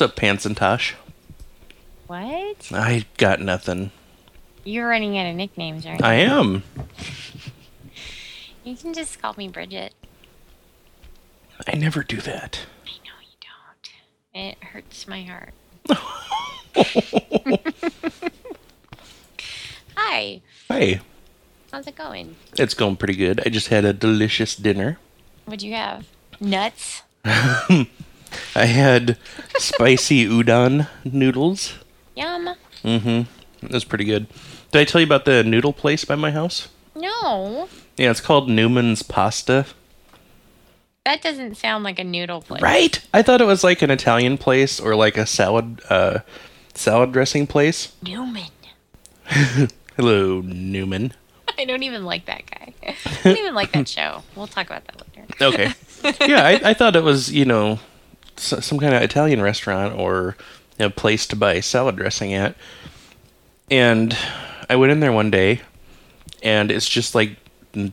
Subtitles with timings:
[0.00, 0.94] What's up, Pants and Tosh?
[2.06, 2.70] What?
[2.72, 3.90] I got nothing.
[4.64, 6.06] You're running out of nicknames, aren't you?
[6.06, 6.62] I am.
[8.64, 9.92] You can just call me Bridget.
[11.68, 12.60] I never do that.
[12.86, 13.90] I know you don't.
[14.42, 15.52] It hurts my heart.
[19.96, 20.40] Hi.
[20.66, 21.00] Hey,
[21.70, 22.36] How's it going?
[22.58, 23.42] it's going pretty good.
[23.44, 24.98] I just had a delicious dinner.
[25.44, 26.06] What'd you have?
[26.40, 27.02] Nuts?
[28.54, 29.18] I had
[29.58, 31.74] spicy udon noodles.
[32.16, 32.54] Yum.
[32.84, 33.66] Mm-hmm.
[33.66, 34.26] It was pretty good.
[34.72, 36.68] Did I tell you about the noodle place by my house?
[36.94, 37.68] No.
[37.96, 39.66] Yeah, it's called Newman's Pasta.
[41.04, 42.62] That doesn't sound like a noodle place.
[42.62, 43.00] Right?
[43.12, 46.20] I thought it was like an Italian place or like a salad uh
[46.74, 47.92] salad dressing place.
[48.02, 48.50] Newman.
[49.96, 51.14] Hello, Newman.
[51.58, 52.74] I don't even like that guy.
[52.86, 54.22] I don't even like that show.
[54.36, 55.26] We'll talk about that later.
[55.42, 55.72] Okay.
[56.26, 57.78] yeah, I, I thought it was, you know,
[58.42, 60.36] some kind of Italian restaurant or
[60.78, 62.54] you know, place to buy salad dressing at.
[63.70, 64.16] And
[64.68, 65.60] I went in there one day,
[66.42, 67.36] and it's just like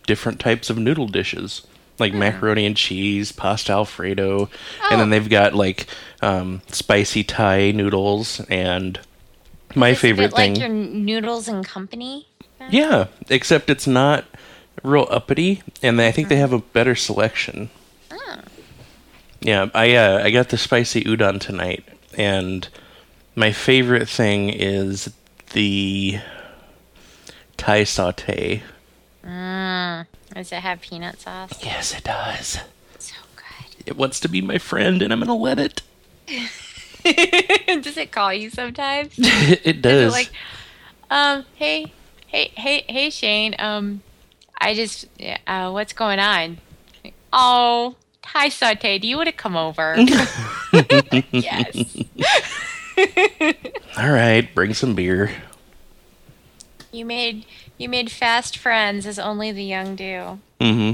[0.05, 1.65] different types of noodle dishes,
[1.99, 4.49] like macaroni and cheese, pasta alfredo,
[4.89, 5.11] and then Oh.
[5.11, 5.85] they've got like
[6.21, 8.99] um, spicy Thai noodles and
[9.75, 10.53] my It's a favorite thing.
[10.53, 12.27] Like your noodles and company.
[12.69, 14.25] Yeah, except it's not
[14.81, 17.69] real uppity, and I think they have a better selection.
[19.41, 21.83] Yeah, I uh, I got the spicy udon tonight,
[22.17, 22.67] and
[23.35, 25.13] my favorite thing is
[25.53, 26.19] the
[27.57, 28.63] Thai saute.
[29.23, 30.07] Mm.
[30.33, 31.63] Does it have peanut sauce?
[31.63, 32.59] Yes, it does.
[32.99, 33.87] So good.
[33.87, 35.81] It wants to be my friend, and I'm gonna let it.
[37.83, 39.13] Does it call you sometimes?
[39.17, 40.13] it does.
[40.13, 40.31] it like,
[41.09, 41.91] um, hey,
[42.27, 43.55] hey, hey, hey, Shane.
[43.59, 44.01] Um,
[44.59, 45.07] I just,
[45.45, 46.57] uh, what's going on?
[47.31, 47.95] Oh,
[48.27, 48.99] hi, Saute.
[48.99, 49.95] Do you want to come over?
[51.31, 51.97] yes.
[53.97, 55.31] All right, bring some beer.
[56.91, 57.45] You made
[57.77, 60.39] you made fast friends as only the young do.
[60.59, 60.93] Mm-hmm.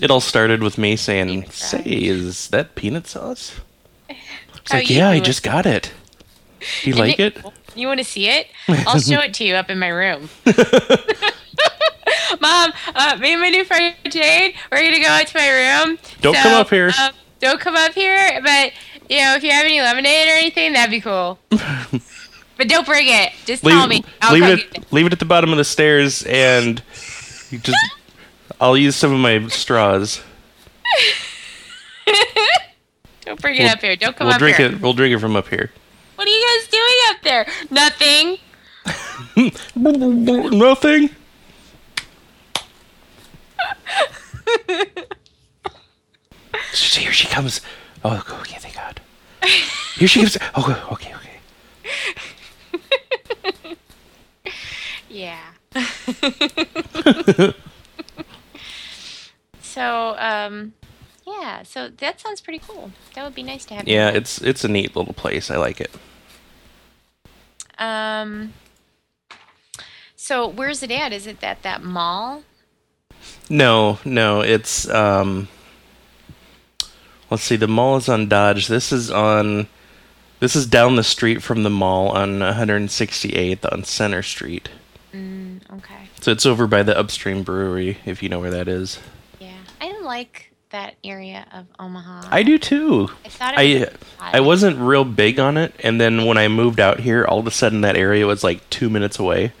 [0.00, 3.52] It all started with me saying, "Say, is that peanut sauce?"
[4.56, 5.92] It's like, "Yeah, I just got it."
[6.58, 7.34] Do you Isn't like it?
[7.36, 7.52] cool?
[7.76, 8.48] You want to see it?
[8.66, 10.30] I'll show it to you up in my room.
[12.40, 15.48] Mom, uh, me and my new friend Jade, we're gonna go out to my
[15.84, 15.98] room.
[16.20, 16.92] Don't come up here.
[17.00, 18.72] Um, don't come up here, but
[19.08, 21.38] you know, if you have any lemonade or anything, that'd be cool.
[21.50, 23.32] but don't bring it.
[23.44, 24.04] Just tell me.
[24.22, 24.76] I'll leave it.
[24.76, 26.82] At, leave it at the bottom of the stairs, and
[27.50, 27.76] just.
[28.60, 30.22] I'll use some of my straws.
[33.22, 33.96] Don't bring it We'll- up here.
[33.96, 34.68] Don't come we'll up drink here.
[34.68, 34.80] it.
[34.80, 35.70] We'll drink it from up here.
[36.14, 37.46] What are you guys doing up there?
[37.70, 38.38] Nothing.
[40.56, 41.10] Nothing.
[46.72, 47.60] So here she comes.
[48.04, 49.00] Oh, okay, thank God.
[49.96, 50.36] Here she comes.
[50.54, 51.36] Oh, okay, okay.
[55.16, 55.52] Yeah.
[59.62, 60.74] so, um,
[61.26, 61.62] yeah.
[61.62, 62.92] So that sounds pretty cool.
[63.14, 63.88] That would be nice to have.
[63.88, 65.50] Yeah, it's it's a neat little place.
[65.50, 65.90] I like it.
[67.78, 68.52] Um.
[70.14, 71.14] So where's it at?
[71.14, 72.42] Is it at that mall?
[73.48, 75.48] No, no, it's um
[77.30, 78.68] let's see, the mall is on Dodge.
[78.68, 79.68] This is on
[80.40, 84.68] this is down the street from the mall on 168th on Center Street.
[85.12, 86.08] Mm, okay.
[86.20, 88.98] So it's over by the Upstream Brewery, if you know where that is.
[89.40, 89.56] Yeah.
[89.80, 92.28] I like that area of Omaha.
[92.30, 93.08] I do too.
[93.24, 93.88] I thought it was
[94.20, 97.38] I I wasn't real big on it, and then when I moved out here, all
[97.38, 99.52] of a sudden that area was like two minutes away.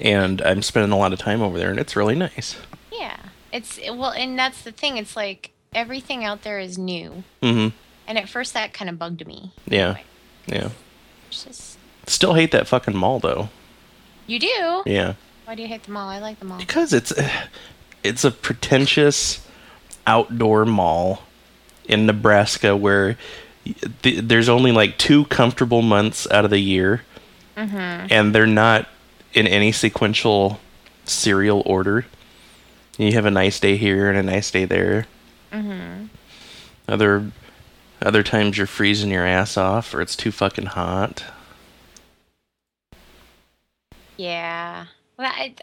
[0.00, 2.56] And I'm spending a lot of time over there, and it's really nice.
[2.92, 3.16] Yeah.
[3.52, 4.96] It's well, and that's the thing.
[4.96, 7.68] It's like everything out there is new, hmm
[8.08, 9.52] and at first that kind of bugged me.
[9.66, 10.04] Yeah, Anyway,
[10.46, 10.68] yeah.
[11.28, 13.48] it's just Still hate that fucking mall though.
[14.26, 14.82] you do.
[14.86, 15.14] Yeah.
[15.44, 16.08] Why do you hate the mall?
[16.08, 16.58] I like the mall.
[16.58, 17.12] Because it's
[18.04, 19.44] it's a pretentious
[20.06, 21.22] outdoor mall
[21.86, 23.16] in Nebraska where
[24.02, 27.02] th- there's only like two comfortable months out of the year,
[27.56, 28.06] Mm-hmm.
[28.10, 28.86] and they're not
[29.36, 30.58] in any sequential
[31.04, 32.06] serial order.
[32.98, 35.06] You have a nice day here and a nice day there.
[35.52, 36.06] Mm-hmm.
[36.88, 37.30] Other
[38.02, 41.24] other times you're freezing your ass off or it's too fucking hot.
[44.16, 44.86] Yeah.
[45.18, 45.54] Well, I,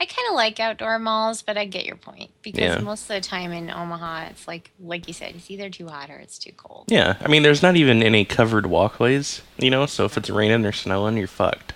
[0.00, 2.78] I kind of like outdoor malls, but I get your point because Yeah.
[2.80, 6.10] most of the time in Omaha, it's like, like you said, it's either too hot
[6.10, 6.84] or it's too cold.
[6.88, 10.64] Yeah, I mean there's not even any covered walkways, you know, so if it's raining
[10.64, 11.71] or snowing, you're fucked.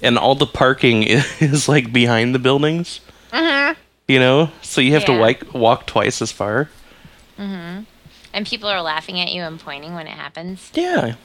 [0.00, 0.08] Yeah.
[0.08, 1.02] and all the parking
[1.40, 3.00] is like behind the buildings,
[3.32, 3.78] Mm-hmm.
[4.08, 6.68] you know, so you have to like walk twice as far.
[7.38, 7.82] Mm-hmm.
[8.32, 10.70] And people are laughing at you and pointing when it happens.
[10.74, 11.16] Yeah.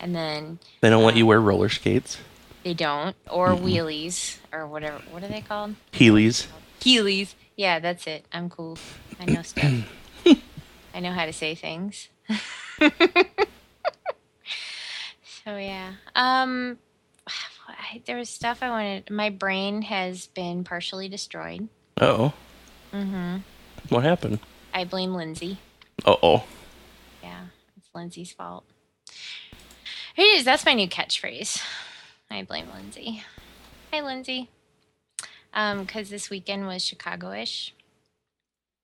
[0.00, 2.18] And then They don't want you wear roller skates.
[2.64, 3.16] they don't.
[3.30, 4.36] Or wheelies.
[4.52, 4.98] Or whatever.
[5.10, 5.74] What are they called?
[5.92, 6.46] Heelys.
[6.80, 7.34] Heelys.
[7.56, 8.24] Yeah, that's it.
[8.32, 8.76] I'm cool.
[9.18, 9.72] I know stuff.
[10.94, 12.08] I know how to say things.
[15.44, 15.92] so yeah.
[16.14, 16.78] Um
[17.92, 21.68] I, there was stuff I wanted my brain has been partially destroyed.
[22.00, 22.32] Oh.
[22.92, 23.42] Mhm.
[23.88, 24.40] What happened?
[24.74, 25.58] I blame Lindsay.
[26.04, 26.44] Uh oh.
[27.22, 27.46] Yeah,
[27.76, 28.64] it's Lindsay's fault.
[30.16, 30.44] It is.
[30.44, 31.62] That's my new catchphrase.
[32.30, 33.22] I blame Lindsay.
[33.92, 34.48] Hi, Lindsay.
[35.54, 37.72] Um, because this weekend was Chicago-ish,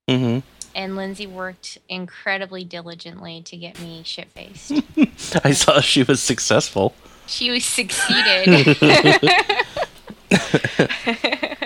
[0.09, 0.41] Mm-hmm.
[0.75, 4.73] and Lindsay worked incredibly diligently to get me shit-faced.
[5.45, 6.95] I saw she was successful.
[7.27, 8.77] She was succeeded.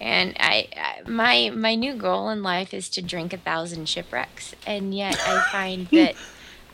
[0.00, 4.54] and I, I, my my new goal in life is to drink a thousand shipwrecks,
[4.66, 6.14] and yet I find that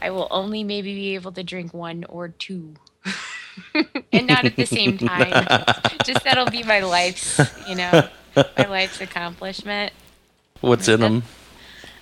[0.00, 2.74] I will only maybe be able to drink one or two,
[4.12, 5.46] and not at the same time.
[6.04, 9.92] Just that'll be my life's, you know, my life's accomplishment.
[10.60, 11.22] What's in them?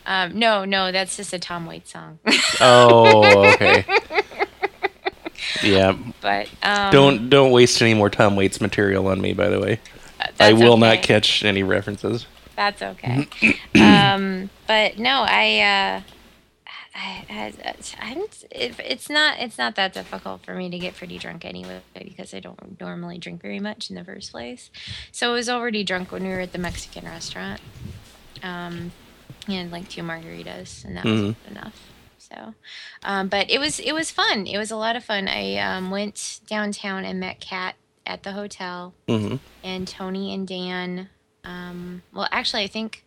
[0.06, 2.18] Um, no, no, that's just a Tom Waits song.
[2.60, 3.86] Oh, okay.
[5.62, 5.96] Yeah.
[6.20, 9.80] but um, Don't don't waste any more Tom Waits material on me, by the way.
[10.20, 12.26] I that's will not catch any references.
[12.56, 13.26] That's okay.
[13.74, 16.00] um, but no, I, uh,
[16.94, 18.18] I, I, I'm,
[18.50, 22.32] it, it's not, it's not that difficult for me to get pretty drunk anyway because
[22.32, 24.70] I don't normally drink very much in the first place.
[25.10, 27.60] So I was already drunk when we were at the Mexican restaurant.
[28.42, 28.92] Um,
[29.48, 31.34] and like two margaritas, and that was Mhm.
[31.50, 31.80] enough.
[32.34, 32.54] So,
[33.02, 34.46] um, but it was it was fun.
[34.46, 35.28] It was a lot of fun.
[35.28, 37.76] I um, went downtown and met Kat
[38.06, 41.08] at the hotel hmm and Tony and Dan.
[41.44, 43.04] Um, well, actually, I think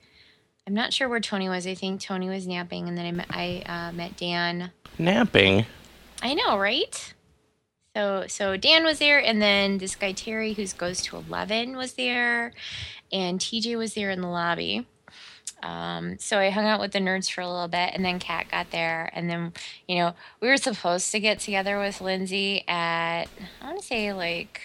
[0.65, 1.67] I'm not sure where Tony was.
[1.67, 4.71] I think Tony was napping, and then I met, I uh, met Dan.
[4.97, 5.65] Napping.
[6.21, 7.13] I know, right?
[7.95, 11.93] So so Dan was there, and then this guy Terry, who goes to Eleven, was
[11.93, 12.53] there,
[13.11, 14.87] and TJ was there in the lobby.
[15.63, 18.47] Um, so I hung out with the nerds for a little bit, and then Kat
[18.51, 19.53] got there, and then
[19.87, 23.25] you know we were supposed to get together with Lindsay at
[23.61, 24.61] I want to say like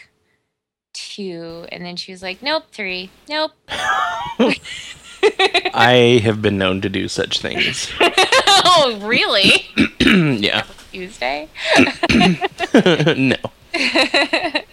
[0.92, 3.52] two, and then she was like, "Nope, three, nope."
[5.74, 7.90] I have been known to do such things.
[8.00, 9.66] oh, really?
[10.00, 10.64] yeah.
[10.90, 11.48] Tuesday.
[13.16, 13.36] no.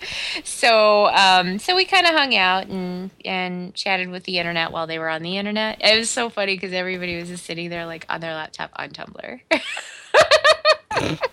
[0.44, 4.88] so um so we kind of hung out and and chatted with the internet while
[4.88, 5.78] they were on the internet.
[5.82, 8.90] It was so funny because everybody was just sitting there like on their laptop on
[8.90, 9.42] tumblr.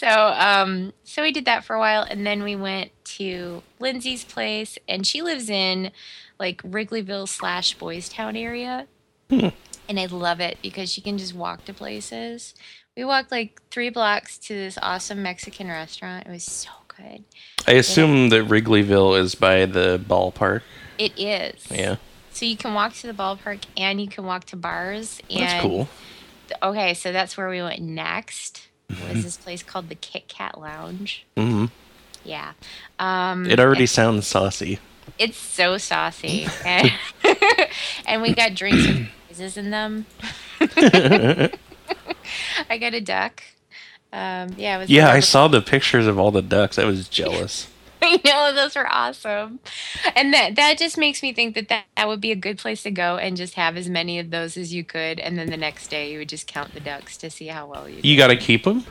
[0.00, 4.24] So um so we did that for a while and then we went to lindsay's
[4.24, 5.90] place and she lives in
[6.38, 8.86] like wrigleyville slash boys town area.
[9.28, 9.48] Hmm.
[9.90, 12.54] and i love it because she can just walk to places
[12.96, 17.24] we walked like three blocks to this awesome mexican restaurant it was so good
[17.66, 20.62] I assume that Wrigleyville is by the ballpark.
[20.98, 21.66] It is.
[21.70, 21.96] Yeah.
[22.32, 25.20] So you can walk to the ballpark and you can walk to bars.
[25.30, 25.88] And That's cool.
[26.62, 28.68] Okay, so that's where we went next.
[29.08, 31.24] Was this place called the Kit Kat Lounge?
[31.36, 31.66] Mm-hmm.
[32.24, 32.52] Yeah.
[32.98, 34.80] Um, It already sounds saucy.
[35.18, 36.92] It's so saucy, and,
[38.06, 40.06] and we got drinks with prizes in them.
[42.70, 43.42] I got a duck.
[44.12, 46.78] Um, yeah, it was Yeah, I saw the pictures of all the ducks.
[46.78, 47.68] I was jealous.
[48.02, 49.60] I know those are awesome,
[50.16, 52.82] and that that just makes me think that, that that would be a good place
[52.84, 55.56] to go and just have as many of those as you could, and then the
[55.58, 58.00] next day you would just count the ducks to see how well you.
[58.02, 58.84] You got to keep them?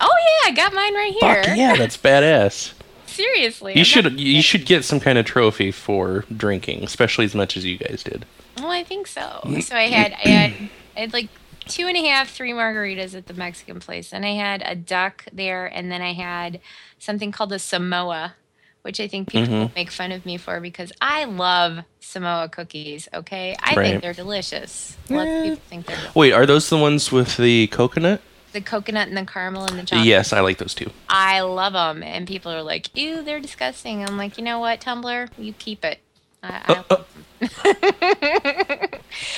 [0.00, 1.42] Oh yeah, I got mine right here.
[1.42, 2.74] Fuck yeah, that's badass.
[3.06, 7.24] Seriously, You I'm should not- you should get some kind of trophy for drinking, especially
[7.24, 8.26] as much as you guys did.
[8.58, 9.40] Oh, I think so.
[9.60, 10.52] So I had I had
[10.96, 11.28] I had like
[11.68, 15.24] two and a half, three margaritas at the Mexican place, and I had a duck
[15.32, 16.60] there, and then I had
[16.98, 18.34] something called a Samoa,
[18.82, 19.74] which I think people Mhm.
[19.74, 23.08] make fun of me for because I love Samoa cookies.
[23.12, 23.84] Okay, I Right.
[23.90, 24.96] think they're delicious.
[25.10, 28.20] Lots of people think they're Wait, are those the ones with the coconut?
[28.52, 30.06] the coconut and the caramel and the chocolate.
[30.06, 30.90] Yes, I like those too.
[31.10, 34.80] I love them, and people are like, "Ew, they're disgusting." I'm like, you know what,
[34.80, 36.00] Tumblr, you keep it.
[36.42, 36.96] I, Uh,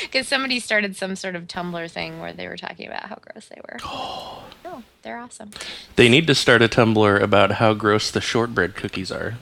[0.02, 3.46] Because somebody started some sort of Tumblr thing where they were talking about how gross
[3.48, 3.76] they were.
[3.84, 5.50] oh, they're awesome.
[5.96, 9.34] They need to start a Tumblr about how gross the shortbread cookies are.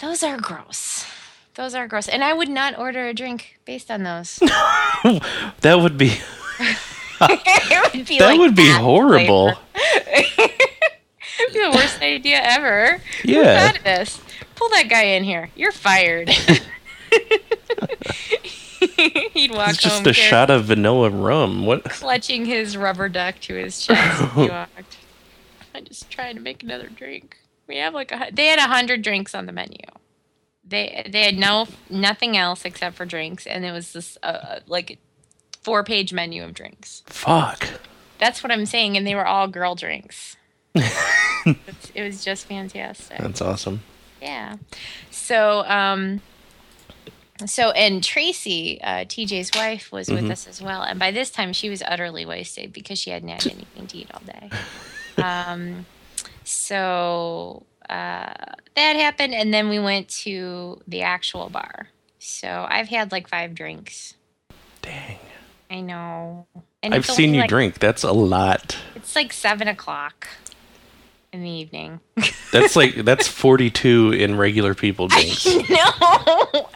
[0.00, 1.06] Those are gross.
[1.54, 2.06] Those are gross.
[2.08, 4.38] And I would not order a drink based on those.
[5.60, 6.08] That would be
[7.20, 9.52] would be that like would be horrible.
[9.54, 10.52] flavor.
[11.40, 13.00] It'd be the worst idea ever.
[13.22, 13.66] Who Yeah.
[13.66, 14.20] thought of this?
[14.58, 15.50] Pull that guy in here.
[15.54, 16.28] You're fired.
[19.32, 21.64] He'd walk It's just a shot of vanilla rum.
[21.64, 21.84] What?
[21.84, 24.32] clutching his rubber duck to his chest.
[24.34, 24.96] he walked.
[25.74, 27.38] I just tried to make another drink.
[27.68, 29.78] We have like a they had a hundred drinks on the menu.
[30.66, 34.98] They they had no nothing else except for drinks, and it was this uh, like
[35.62, 37.04] four page menu of drinks.
[37.06, 37.68] Fuck.
[38.18, 40.36] That's what I'm saying, and they were all girl drinks.
[41.94, 43.18] It was just fantastic.
[43.18, 43.80] That's awesome.
[44.20, 44.56] Yeah.
[45.10, 46.20] So, um,
[47.46, 51.52] so and Tracy, uh, TJ's wife, was with us as well, and by this time
[51.52, 54.50] she was utterly wasted because she hadn't had anything to eat all day.
[55.20, 55.84] Um,
[56.44, 58.32] so uh,
[58.76, 61.88] that happened, and then we went to the actual bar.
[62.20, 64.14] So I've had like five drinks.
[64.80, 65.18] Dang.
[65.70, 66.46] I know.
[66.82, 67.80] And I've seen you like- drink.
[67.80, 68.78] That's a lot.
[68.94, 70.28] It's like seven o'clock
[71.32, 72.00] in the evening.
[72.52, 75.46] That's like that's 42 in regular people drinks.
[75.46, 75.56] No,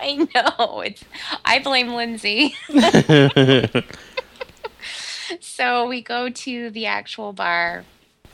[0.01, 0.81] I know.
[0.81, 1.05] It's
[1.45, 2.55] I blame Lindsay.
[5.41, 7.85] so we go to the actual bar,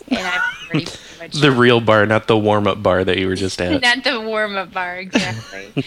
[0.09, 0.81] and I'm
[1.41, 3.81] the real bar, not the warm-up bar that you were just at.
[3.81, 5.85] not the warm up bar exactly.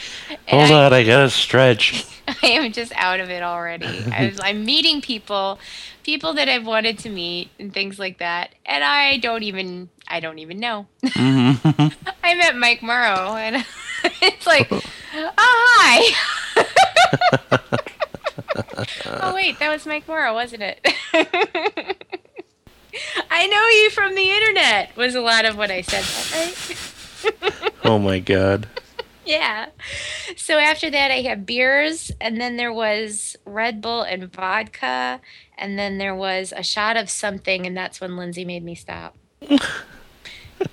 [0.47, 2.07] Hold I, on, I gotta stretch.
[2.27, 3.87] I am just out of it already.
[4.11, 5.59] I was, I'm meeting people,
[6.03, 10.19] people that I've wanted to meet, and things like that, and I don't even I
[10.19, 10.87] don't even know.
[11.03, 11.93] Mhm.
[12.23, 13.65] I met Mike Morrow, and
[14.21, 14.81] it's like, oh
[15.37, 16.13] hi.
[19.21, 20.85] oh wait, that was Mike Morrow, wasn't it?
[23.29, 24.95] I know you from the internet.
[24.97, 26.03] Was a lot of what I said,
[26.35, 27.77] right?
[27.85, 28.67] oh my god.
[29.25, 29.67] yeah.
[30.35, 35.21] So after that, I had beers, and then there was Red Bull and vodka,
[35.57, 39.15] and then there was a shot of something, and that's when Lindsay made me stop.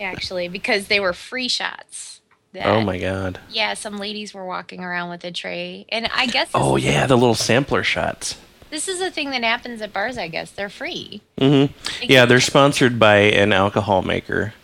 [0.00, 2.20] Actually, because they were free shots.
[2.52, 3.40] that- Oh my god.
[3.50, 7.16] Yeah, some ladies were walking around with a tray, and I guess Oh yeah, the
[7.16, 8.36] little sampler shots.
[8.70, 10.16] this is a thing that happens at bars.
[10.18, 11.20] I guess they're free.
[11.40, 11.72] Mm-hmm.
[12.02, 14.54] Yeah, they're sponsored by an alcohol maker.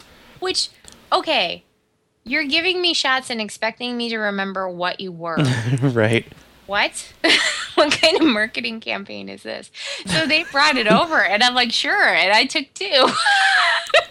[0.41, 0.69] Which,
[1.13, 1.65] okay,
[2.25, 5.37] you're giving me shots and expecting me to remember what you were.
[5.83, 6.27] right.
[6.67, 7.13] What?
[7.75, 9.71] what kind of marketing campaign is this?
[10.07, 12.85] So they brought it over, and I'm like, sure, and I took two.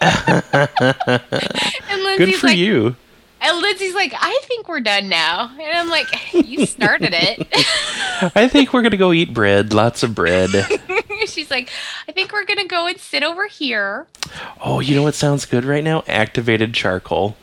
[1.90, 2.96] and Good for like, you.
[3.40, 7.46] and Lindsay's like, I think we're done now, and I'm like, you started it.
[8.36, 9.72] I think we're gonna go eat bread.
[9.72, 10.50] Lots of bread.
[11.26, 11.70] She's like,
[12.08, 14.06] I think we're gonna go and sit over here.
[14.64, 16.04] Oh, you know what sounds good right now?
[16.06, 17.36] Activated charcoal.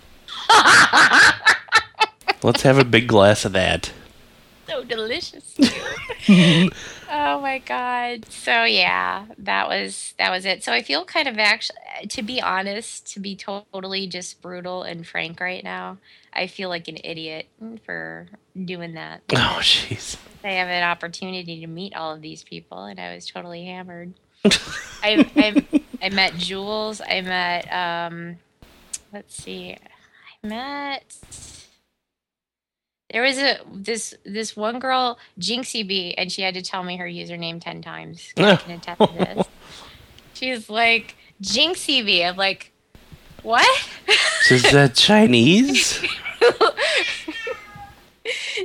[2.44, 3.92] Let's have a big glass of that.
[4.82, 5.56] So delicious.
[7.10, 8.26] oh my god.
[8.30, 10.64] So yeah, that was that was it.
[10.64, 11.78] So I feel kind of actually
[12.10, 15.98] to be honest, to be totally just brutal and frank right now,
[16.34, 17.48] I feel like an idiot
[17.86, 18.28] for
[18.66, 19.22] doing that.
[19.34, 20.18] Oh, jeez.
[20.44, 24.14] I have an opportunity to meet all of these people and I was totally hammered.
[25.04, 28.38] I I I met Jules, I met um
[29.14, 29.76] let's see.
[30.44, 31.04] I met
[33.12, 36.98] there was a this this one girl, Jinxie B, and she had to tell me
[36.98, 38.32] her username ten times.
[38.38, 39.48] I can attest to this.
[40.34, 42.24] She's like Jinxie B.
[42.24, 42.72] I'm like,
[43.44, 43.68] what?
[44.50, 46.00] Is that uh, Chinese?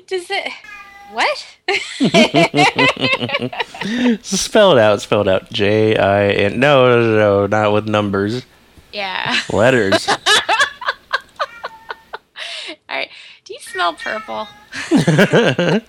[0.07, 0.53] Does it?
[1.13, 1.47] What?
[4.25, 5.01] spell it out.
[5.01, 5.51] Spell it out.
[5.53, 6.59] J I N.
[6.61, 8.45] No, no, no, no, not with numbers.
[8.93, 9.41] yeah.
[9.53, 10.09] Letters.
[10.09, 10.17] All
[12.89, 13.09] right.
[13.73, 14.49] Smell purple?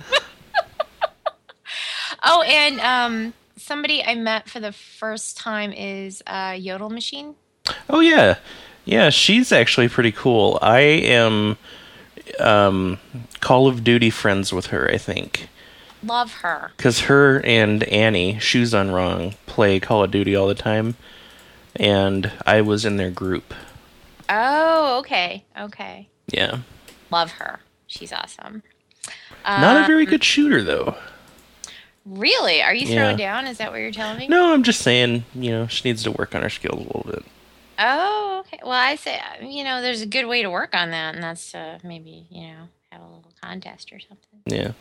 [2.24, 7.36] oh, and um, somebody I met for the first time is uh, Yodel Machine.
[7.90, 8.38] oh yeah,
[8.86, 9.10] yeah.
[9.10, 10.58] She's actually pretty cool.
[10.62, 11.58] I am
[12.40, 13.00] um,
[13.42, 14.90] Call of Duty friends with her.
[14.92, 15.50] I think
[16.04, 16.72] Love her.
[16.78, 20.96] because her and Annie Shoes on Wrong play Call of Duty all the time,
[21.76, 23.54] and I was in their group.
[24.30, 25.46] Oh, okay.
[25.60, 26.08] Okay.
[26.28, 26.60] Yeah,
[27.12, 27.60] Love her.
[27.88, 28.64] She's awesome.
[29.48, 30.96] not a Uh, very good shooter though.
[32.06, 32.62] Really?
[32.62, 33.14] Are you Yeah.
[33.16, 33.48] down?
[33.48, 34.28] Is that what you're telling me?
[34.28, 35.26] No, I'm just saying.
[35.36, 37.26] You know, she needs to work on her skills a little bit.
[37.80, 38.60] Oh, okay.
[38.64, 41.24] Well, I say, uh, you know, there's a good way to work on that, and
[41.24, 44.40] that's to maybe, you know, have a little contest or something.
[44.46, 44.72] Yeah.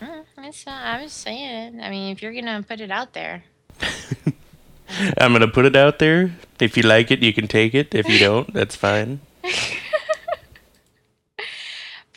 [0.00, 1.80] Mm, uh, I was saying.
[1.82, 3.42] I mean, if you're gonna put it out there,
[5.18, 6.30] I'm gonna put it out there.
[6.60, 7.94] If you like it, you can take it.
[7.94, 9.20] If you don't, that's fine.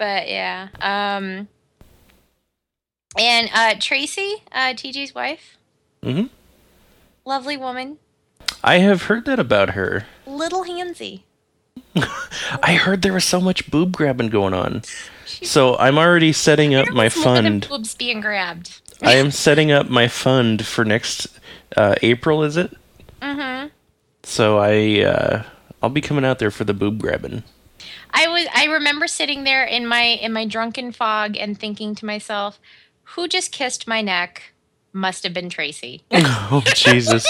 [0.01, 0.70] but yeah.
[0.81, 1.48] Um,
[3.20, 5.58] and uh, Tracy, uh, TJ's wife,
[6.03, 6.24] hmm
[7.24, 7.98] lovely woman,
[8.63, 10.08] I have heard that about her.
[10.25, 11.22] little handsy.
[12.63, 14.81] I heard there was so much boob grabbing going on.
[15.25, 17.67] So I'm already setting up my It's more than fund.
[17.70, 18.81] boobs being grabbed.
[19.03, 21.27] I am setting up my fund for next
[21.77, 22.43] uh, April.
[22.43, 22.75] Is it?
[23.22, 23.67] Mm-hmm.
[24.24, 25.43] So I uh,
[25.84, 27.43] I'll be coming out there for the boob grabbing.
[28.13, 32.05] I was I remember sitting there in my in my drunken fog and thinking to
[32.05, 32.59] myself,
[33.03, 34.53] who just kissed my neck?
[34.93, 36.03] Must have been Tracy.
[36.11, 37.25] oh Jesus!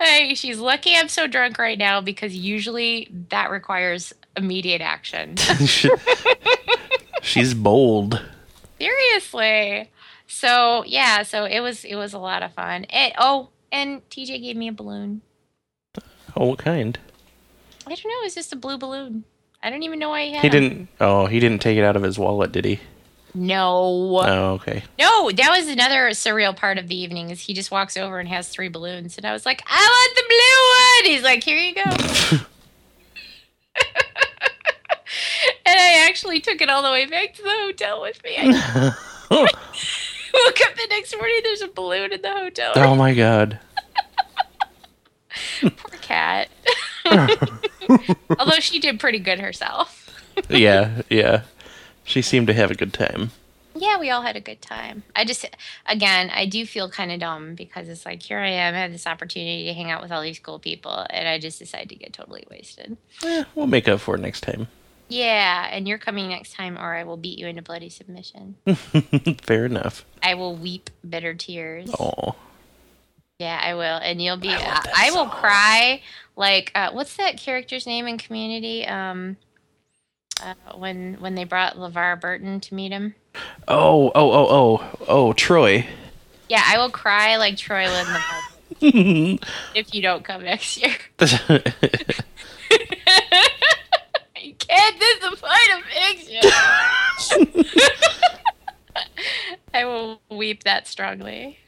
[0.00, 5.36] hey, she's lucky I'm so drunk right now because usually that requires immediate action.
[7.22, 8.22] She's bold.
[8.78, 9.90] Seriously.
[10.28, 12.86] So yeah, so it was it was a lot of fun.
[12.90, 15.22] It, oh, and TJ gave me a balloon.
[16.36, 16.98] Oh, what kind?
[17.86, 18.20] I don't know.
[18.20, 19.24] It was just a blue balloon.
[19.62, 20.42] I don't even know why he had.
[20.42, 20.88] He didn't.
[21.00, 22.80] Oh, he didn't take it out of his wallet, did he?
[23.34, 24.20] No.
[24.22, 24.82] Oh, okay.
[24.98, 27.30] No, that was another surreal part of the evening.
[27.30, 30.14] Is he just walks over and has three balloons, and I was like, "I want
[30.16, 31.82] the blue one." He's like, "Here you go."
[35.66, 38.36] and I actually took it all the way back to the hotel with me.
[38.38, 38.94] I
[39.30, 41.40] woke up the next morning.
[41.42, 42.72] There's a balloon in the hotel.
[42.76, 43.58] oh my God.
[45.76, 46.48] Poor cat.
[48.38, 50.02] Although she did pretty good herself.
[50.48, 51.42] Yeah, yeah.
[52.04, 53.30] She seemed to have a good time.
[53.78, 55.02] Yeah, we all had a good time.
[55.14, 55.44] I just,
[55.86, 58.92] again, I do feel kind of dumb because it's like, here I am, I had
[58.94, 61.94] this opportunity to hang out with all these cool people, and I just decided to
[61.94, 62.96] get totally wasted.
[63.22, 64.68] Eh, we'll make up for it next time.
[65.08, 68.56] Yeah, and you're coming next time, or I will beat you into bloody submission.
[69.42, 70.04] Fair enough.
[70.22, 71.90] I will weep bitter tears.
[72.00, 72.34] Oh,
[73.38, 74.50] Yeah, I will, and you'll be.
[74.50, 76.02] I that I will cry
[76.36, 78.86] like uh, what's that character's name in Community?
[78.86, 79.36] Um,
[80.42, 83.14] uh, when when they brought LeVar Burton to meet him.
[83.68, 85.86] oh, oh, oh, oh, oh, Troy.
[86.48, 88.06] Yeah, I will cry like Troy Lynn
[89.74, 90.94] if you don't come next year.
[94.46, 96.48] You can't disappoint a picture.
[99.74, 101.58] I will weep that strongly.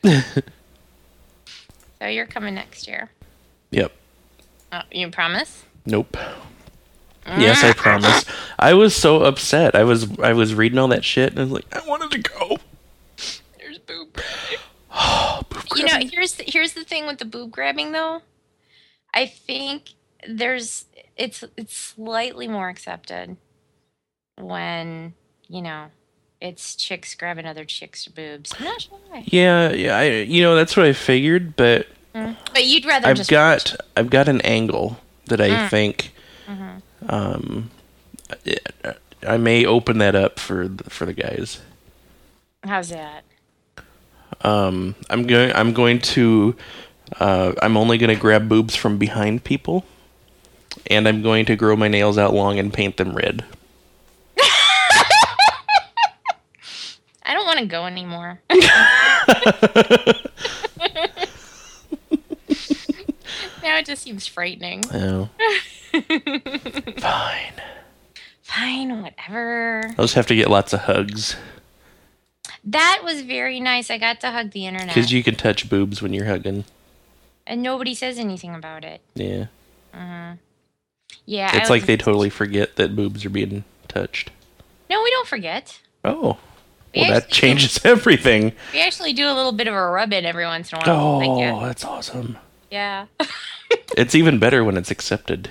[2.01, 3.11] So you're coming next year.
[3.71, 3.93] yep.
[4.73, 5.65] Oh, you promise?
[5.87, 6.17] Nope.
[7.27, 8.25] Yes, I promise.
[8.59, 9.75] I was so upset.
[9.75, 12.19] I was I was reading all that shit and I was like, I wanted to
[12.19, 12.57] go.
[13.59, 14.59] There's boob grabbing.
[15.51, 18.23] Boob You know, here's the, here's the thing with the boob grabbing though.
[19.13, 19.91] I think
[20.27, 23.37] there's it's it's slightly more accepted
[24.39, 25.15] when
[25.49, 25.87] you know
[26.41, 28.53] it's chicks grabbing other chicks' boobs.
[28.59, 29.97] I'm not sure why, yeah, yeah.
[29.97, 34.11] I, you know, that's what I figured, but but you'd rather I've just got I've
[34.11, 35.71] got an angle that I Mm.
[35.71, 36.13] think
[36.49, 37.11] Mm-hmm.
[37.15, 37.71] um
[38.85, 38.95] I-
[39.27, 41.61] I may open that up for the, for the guys.
[42.65, 43.25] how's that?
[44.43, 45.53] Um, I'm going.
[45.55, 46.55] I'm going to.
[47.19, 49.85] Uh, I'm only going to grab boobs from behind people,
[50.89, 53.45] and I'm going to grow my nails out long and paint them red.
[57.59, 58.41] I don't want to go anymore.
[63.63, 64.85] now it just seems frightening.
[64.93, 65.29] Oh,
[66.99, 67.53] fine.
[68.43, 69.91] Fine, whatever.
[69.99, 71.37] I'll just have to get lots of hugs
[72.65, 73.91] That was very nice.
[73.91, 74.89] I got to hug the internet.
[74.95, 76.65] because you can touch boobs when you're hugging.
[77.47, 79.01] and nobody says anything about it.
[79.15, 79.47] Yeah,
[79.95, 80.35] mm-hmm.
[81.27, 81.51] Yeah.
[81.53, 84.31] I it's like they totally forget that boobs are being touched.
[84.89, 85.81] No, we don't forget.
[86.05, 86.39] Oh,
[86.95, 88.53] We well, that changes everything.
[88.73, 91.01] We actually do a little bit of a rub in every once in a while.
[91.01, 92.39] Oh, Like, that's awesome.
[92.71, 93.07] yeah.
[93.99, 95.51] It's even better when it's accepted.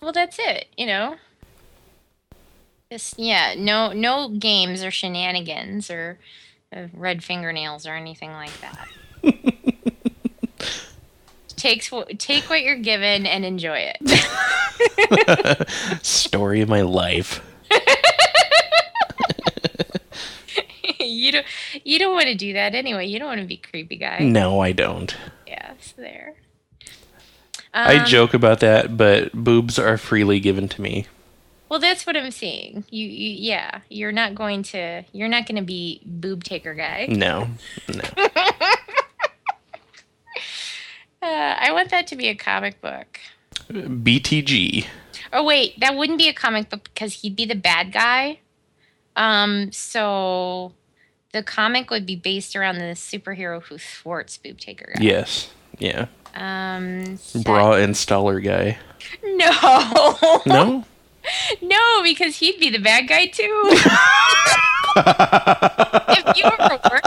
[0.00, 0.66] well, that's it.
[0.78, 1.16] You know.
[2.90, 6.18] Just yeah, no, no games or shenanigans or
[6.74, 8.88] uh, red fingernails or anything like that.
[11.56, 15.68] Takes take what you're given and enjoy it.
[16.02, 17.42] Story of my life.
[21.12, 21.46] you don't
[21.84, 23.06] you don't want to do that anyway.
[23.06, 24.18] You don't want to be creepy guy.
[24.20, 25.14] No, I don't.
[25.46, 26.34] Yeah, it's there.
[27.74, 31.06] I Um, joke about that, but boobs are freely given to me.
[31.68, 32.84] Well, that's what I'm saying.
[32.88, 37.06] You, you, yeah, you're not going to, you're not going to be boob taker guy.
[37.10, 37.48] No,
[37.88, 38.24] no.
[41.20, 41.26] Uh,
[41.58, 43.18] I want that to be a comic book.
[43.68, 44.86] BTG.
[45.32, 48.38] Oh wait, that wouldn't be a comic book because he'd be the bad guy.
[49.16, 50.72] Um, so
[51.32, 55.02] the comic would be based around the superhero who thwarts boob taker guy.
[55.02, 55.50] Yes.
[55.78, 56.06] Yeah.
[56.34, 58.78] Um, so- Bra installer guy.
[59.24, 60.18] No.
[60.46, 60.84] No?
[61.60, 63.62] No, because he'd be the bad guy too.
[66.08, 67.00] if you ever were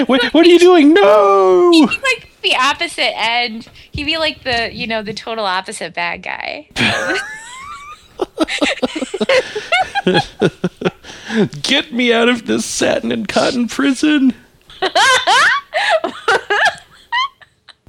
[0.06, 0.92] what, what are you doing?
[0.94, 1.70] No!
[1.72, 3.68] he'd be like the opposite end.
[3.92, 6.68] He'd be like the, you know, the total opposite bad guy.
[11.62, 14.34] Get me out of this satin and cotton prison.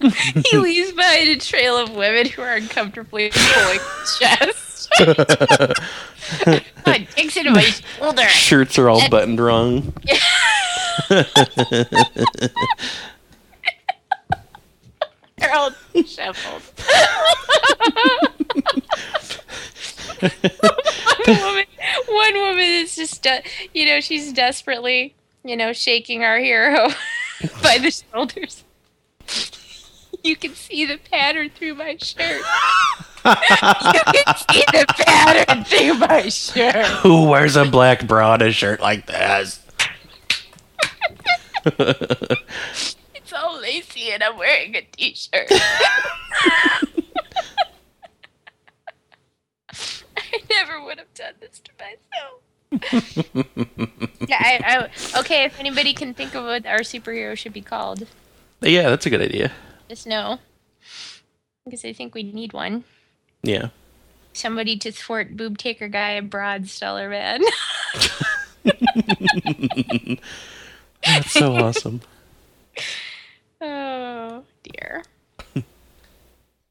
[0.02, 3.80] he leaves behind a trail of women who are uncomfortably pulling
[4.20, 4.90] chest.
[5.00, 5.74] oh,
[7.16, 8.24] digs into my shoulder.
[8.24, 9.94] Shirts are all buttoned wrong.
[15.38, 15.72] They're all
[16.06, 16.62] shuffled.
[21.26, 21.66] one woman,
[22.08, 26.90] one woman is just, de- you know, she's desperately, you know, shaking our hero
[27.64, 28.64] by the shoulders.
[30.24, 32.42] You can see the pattern through my shirt.
[33.26, 36.86] you can see the pattern through my shirt.
[36.98, 39.60] Who wears a black bra and a shirt like this?
[43.32, 45.48] It's all lacy and I'm wearing a t-shirt.
[50.18, 52.42] I never would have done this to myself.
[54.28, 54.60] yeah, I,
[55.16, 58.08] I, okay, if anybody can think of what our superhero should be called,
[58.62, 59.52] Yeah, that's a good idea.
[59.90, 60.40] just know.
[61.66, 62.86] Because I think we need one.
[63.44, 63.70] Yeah.
[64.34, 67.42] Somebody to thwart boob taker guy and bra installer man.
[71.06, 72.02] That's so awesome.
[73.60, 75.04] oh dear.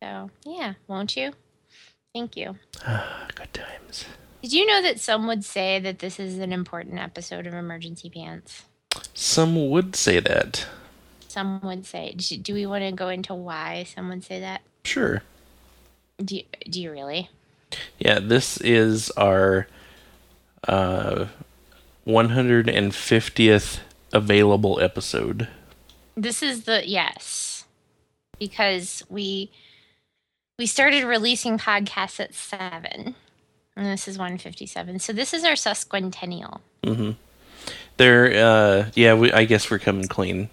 [0.02, 1.32] so yeah, won't you?
[2.14, 2.56] Thank you.
[3.34, 4.06] Good times.
[4.42, 8.10] Did you know that some would say that this is an important episode of Emergency
[8.10, 8.64] Pants?
[9.14, 10.66] Some would say that.
[11.28, 12.14] Some would say.
[12.16, 14.62] Do do we want to go into why someone say that?
[14.84, 15.22] Sure.
[16.22, 17.30] Do you, do you really?
[17.98, 19.68] Yeah, this is our
[20.66, 21.26] uh
[22.06, 23.78] 150th
[24.12, 25.48] available episode.
[26.16, 27.64] This is the yes,
[28.38, 29.52] because we
[30.60, 33.14] we started releasing podcasts at seven,
[33.74, 34.98] and this is one fifty seven.
[34.98, 36.60] So this is our sesquicentennial.
[36.82, 37.12] Mm-hmm.
[37.96, 40.50] There uh yeah, we I guess we're coming clean.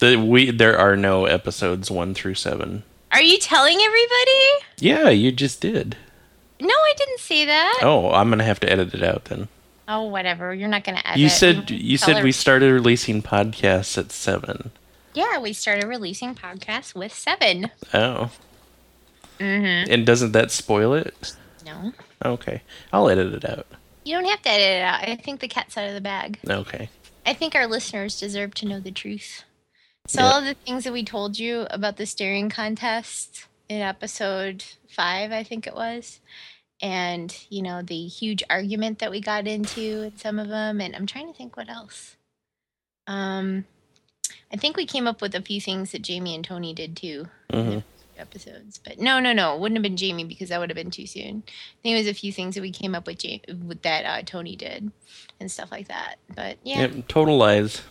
[0.00, 2.82] The we there are no episodes 1 through 7.
[3.12, 4.66] Are you telling everybody?
[4.78, 5.96] Yeah, you just did.
[6.60, 7.80] No, I didn't say that.
[7.80, 9.48] Oh, I'm going to have to edit it out then.
[9.88, 10.52] Oh, whatever.
[10.52, 11.18] You're not gonna edit.
[11.18, 14.70] You said you said we started releasing podcasts at 7.
[15.14, 17.70] Yeah, we started releasing podcasts with seven.
[17.94, 18.30] Oh.
[19.38, 19.90] Mm-hmm.
[19.92, 21.34] And doesn't that spoil it?
[21.64, 21.92] No,
[22.24, 22.62] Okay.
[22.92, 23.66] I'll edit it out.
[24.04, 25.00] you don't have to edit it out.
[25.08, 26.38] I think the cat's out of the bag.
[26.48, 26.88] Okay.
[27.26, 29.42] I think our listeners deserve to know the truth.
[30.06, 30.30] So Yeah.
[30.30, 35.42] all the things that we told you about the staring contest in episode five, I
[35.42, 36.20] think it was,
[36.80, 40.94] and you know the huge argument that we got into in some of them, and
[40.94, 42.16] I'm trying to think what else.
[43.08, 43.64] Um,
[44.52, 47.28] I think we came up with a few things that Jamie and Tony did too.
[47.52, 47.78] hmm
[48.18, 48.78] episodes.
[48.82, 51.06] But no, no, no, it wouldn't have been Jamie because that would have been too
[51.06, 51.42] soon.
[51.46, 51.50] I
[51.82, 53.18] think it was a few things that we came up with,
[53.82, 54.90] that uh, Tony did
[55.40, 56.16] and stuff like that.
[56.34, 57.82] But yeah, Yep, total lies.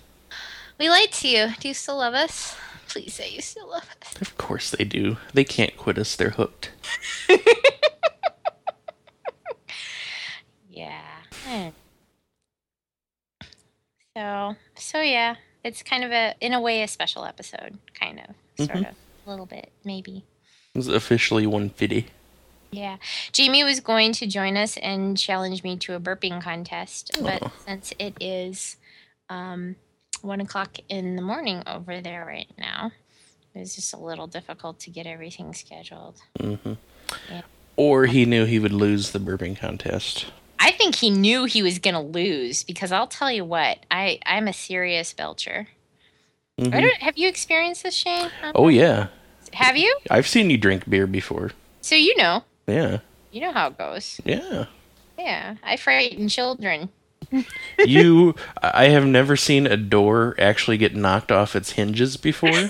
[0.79, 1.47] we lied to you.
[1.59, 2.55] Do you still love us?
[2.87, 4.21] Please say you still love us.
[4.21, 5.17] Of course they do.
[5.33, 6.15] They can't quit us.
[6.15, 6.71] They're hooked.
[10.69, 11.01] Yeah.
[11.45, 11.69] Hmm.
[14.17, 18.65] So, so yeah, it's kind of a, in a way, a special episode, kind of,
[18.65, 18.89] sort Mhm.
[18.89, 20.23] of, a little bit, maybe.
[20.73, 22.07] It's officially 150.
[22.71, 22.97] Yeah.
[23.31, 27.51] Jamie was going to join us and challenge me to a burping contest, but Oh.
[27.65, 28.75] since it is
[29.29, 29.75] um,
[30.21, 32.91] one o'clock in the morning over there right now,
[33.53, 36.17] it was just a little difficult to get everything scheduled.
[36.39, 36.73] Mm-hmm.
[37.31, 37.41] Yeah.
[37.77, 40.25] Or he knew he would lose the burping contest.
[40.59, 44.19] I think he knew he was going to lose because I'll tell you what, I,
[44.25, 45.67] I'm a serious belcher.
[46.59, 46.73] Mhm.
[46.73, 48.31] I don't, have you experienced this, Shane?
[48.41, 49.07] Uh, Oh, yeah.
[49.53, 49.97] Have you?
[50.09, 51.51] I've seen you drink beer before.
[51.81, 52.43] So you know.
[52.67, 52.99] Yeah.
[53.31, 54.19] You know how it goes.
[54.25, 54.65] Yeah.
[55.17, 55.55] Yeah.
[55.63, 56.89] I frighten children.
[57.79, 62.49] You, I have never seen a door actually get knocked off its hinges before.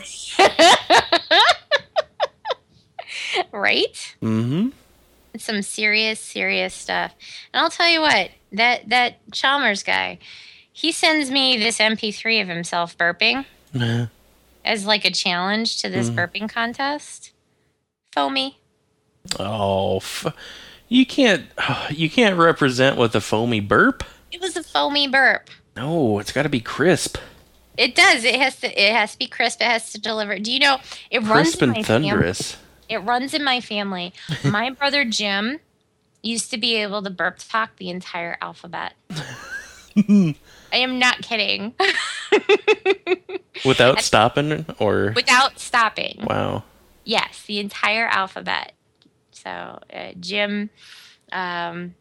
[3.51, 4.15] right?
[4.21, 4.69] mm-hmm.
[5.33, 7.13] It's some serious, serious stuff.
[7.53, 10.17] And I'll tell you what, that that Chalmers guy,
[10.71, 13.45] he sends me this MP3 of himself burping
[14.63, 16.15] as like a challenge to this Mhm.
[16.15, 17.31] burping contest.
[18.11, 18.57] Foamy.
[19.39, 20.27] Oh, f-
[20.87, 21.45] you can't,
[21.89, 24.03] you can't represent with a foamy burp.
[24.31, 25.49] It was a foamy burp.
[25.75, 27.17] No, it's got to be crisp,
[27.77, 28.23] It does.
[28.23, 28.67] It has to.
[28.81, 29.59] It has to be crisp.
[29.61, 30.39] It has to deliver.
[30.39, 30.77] Do you know?
[31.11, 32.09] It runs crisp in and my family.
[32.09, 32.57] thunderous.
[32.87, 34.13] It runs in my family.
[34.45, 35.59] My brother Jim
[36.21, 38.93] used to be able to burp talk the entire alphabet.
[40.75, 41.73] I am not kidding.
[43.65, 46.17] Without stopping, or Without stopping.
[46.27, 46.63] wow.
[47.05, 48.73] Yes, the entire alphabet.
[49.31, 50.69] So uh, Jim,
[51.31, 51.95] um,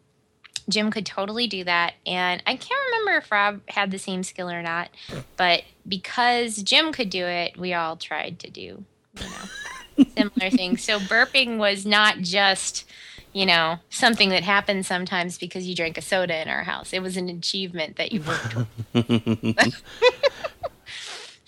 [0.68, 1.94] Jim could totally do that.
[2.04, 4.90] And I can't remember if Rob had the same skill or not,
[5.36, 8.84] but because Jim could do it, we all tried to do, you
[9.20, 10.82] know, similar things.
[10.82, 12.86] So burping was not just,
[13.34, 16.92] you know, something that happened sometimes because you drank a soda in our house.
[16.94, 18.54] It was an achievement that you worked
[18.94, 19.70] I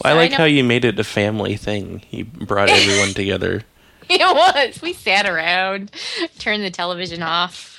[0.03, 2.03] So I like know- how you made it a family thing.
[2.11, 3.62] You brought everyone together.
[4.09, 4.81] It was.
[4.83, 5.90] We sat around,
[6.38, 7.77] turned the television off.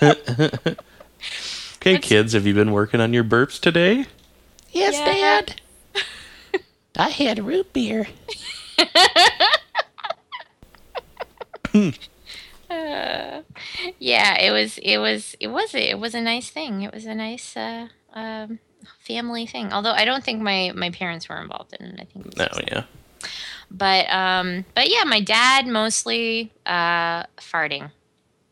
[0.00, 4.06] Okay, kids, have you been working on your burps today?
[4.70, 5.40] Yes, Yeah.
[5.42, 5.60] Dad.
[6.96, 8.06] I had root beer.
[13.98, 14.78] Yeah, it was.
[14.78, 15.36] It was.
[15.40, 15.74] It was.
[15.74, 16.82] It was a nice thing.
[16.82, 18.58] It was a nice uh, um,
[19.00, 19.72] family thing.
[19.72, 22.00] Although I don't think my my parents were involved in it.
[22.00, 22.36] I think.
[22.36, 22.84] No, yeah.
[23.70, 27.90] But um, but yeah, my dad mostly uh, farting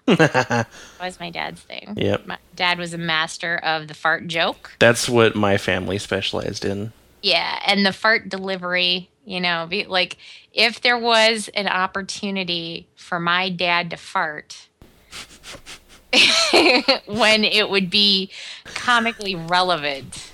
[0.07, 0.69] that
[1.01, 1.95] was my dad's thing.
[1.97, 2.27] Yep.
[2.27, 4.73] My dad was a master of the fart joke.
[4.79, 6.93] That's what my family specialized in.
[7.23, 10.17] Yeah, and the fart delivery, you know, be, like
[10.53, 14.69] if there was an opportunity for my dad to fart
[17.07, 18.31] when it would be
[18.65, 20.31] comically relevant.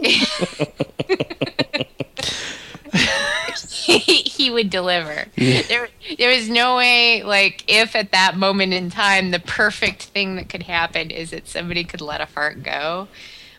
[3.82, 5.26] he, would deliver.
[5.36, 10.36] There, there was no way, like, if at that moment in time, the perfect thing
[10.36, 13.08] that could happen is that somebody could let a fart go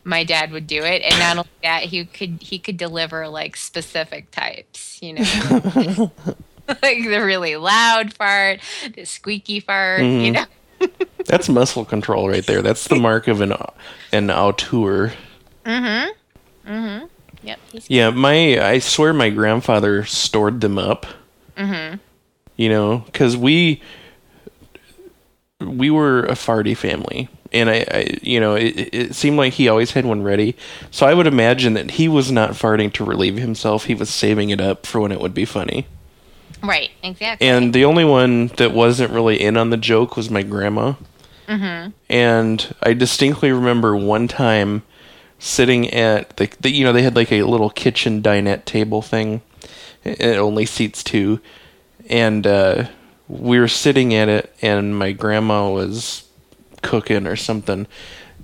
[0.03, 3.55] my dad would do it and not only that he could he could deliver like
[3.55, 6.11] specific types you know
[6.81, 8.59] like the really loud fart
[8.95, 10.45] the squeaky fart you know
[11.25, 12.61] That's muscle control right there.
[12.61, 13.53] That's the mark of an
[14.11, 15.13] an auteur.
[15.65, 16.71] Mm-hmm.
[16.71, 17.05] Mm-hmm.
[17.43, 21.05] Yep Yeah, my I swear my grandfather stored them up.
[21.57, 21.97] Mm-hmm.
[22.57, 23.81] You know, because we
[25.59, 29.67] we were a farty family, and I, I you know, it, it seemed like he
[29.67, 30.55] always had one ready.
[30.89, 34.49] So I would imagine that he was not farting to relieve himself; he was saving
[34.49, 35.87] it up for when it would be funny.
[36.63, 40.43] Right exactly And the only one that wasn't really in on the joke was my
[40.43, 40.93] grandma.
[41.47, 41.91] Mm-hmm.
[42.09, 44.83] And I distinctly remember one time
[45.39, 49.41] sitting at the, the, you know, they had like a little kitchen dinette table thing.
[50.03, 51.41] It only seats two.
[52.09, 52.87] And uh,
[53.27, 56.27] we were sitting at it, and my grandma was
[56.81, 57.87] cooking or something.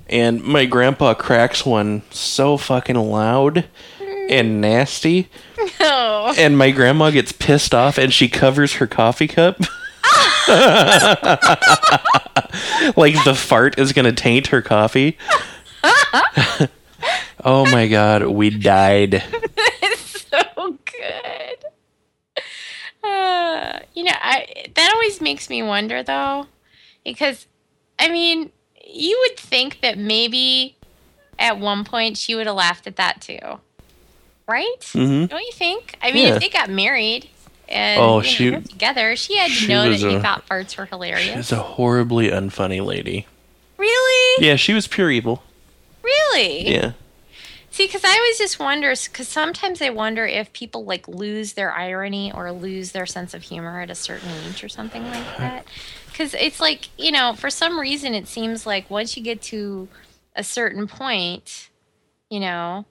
[0.10, 3.66] And my grandpa cracks one so fucking loud
[4.30, 5.30] and nasty
[5.80, 9.60] oh and my grandma gets pissed off and she covers her coffee cup.
[12.96, 15.18] like the fart is gonna taint her coffee.
[17.44, 19.24] oh my god, we died.
[19.98, 21.66] so good
[23.04, 26.48] uh, you know i that always makes me wonder though
[27.04, 27.48] because
[28.00, 28.52] i mean
[28.86, 30.76] you would think that maybe
[31.40, 33.60] at one point she would have laughed at that too
[34.48, 35.26] right Mm-hmm.
[35.26, 36.36] don't you think i mean Yeah.
[36.36, 37.30] if they got married
[37.70, 41.36] and Oh, you she- together she had to know that a- thought farts were hilarious
[41.36, 43.28] She's a horribly unfunny lady.
[43.78, 45.44] really Yeah, she was pure evil.
[46.04, 46.92] really Yeah.
[47.70, 51.72] See, because I always just wonder, because sometimes I wonder if people like lose their
[51.72, 55.68] irony or lose their sense of humor at a certain age or something like that.
[56.08, 59.88] Because it's like, you know, for some reason, it seems like once you get to
[60.36, 61.70] a certain point,
[62.32, 62.86] you know,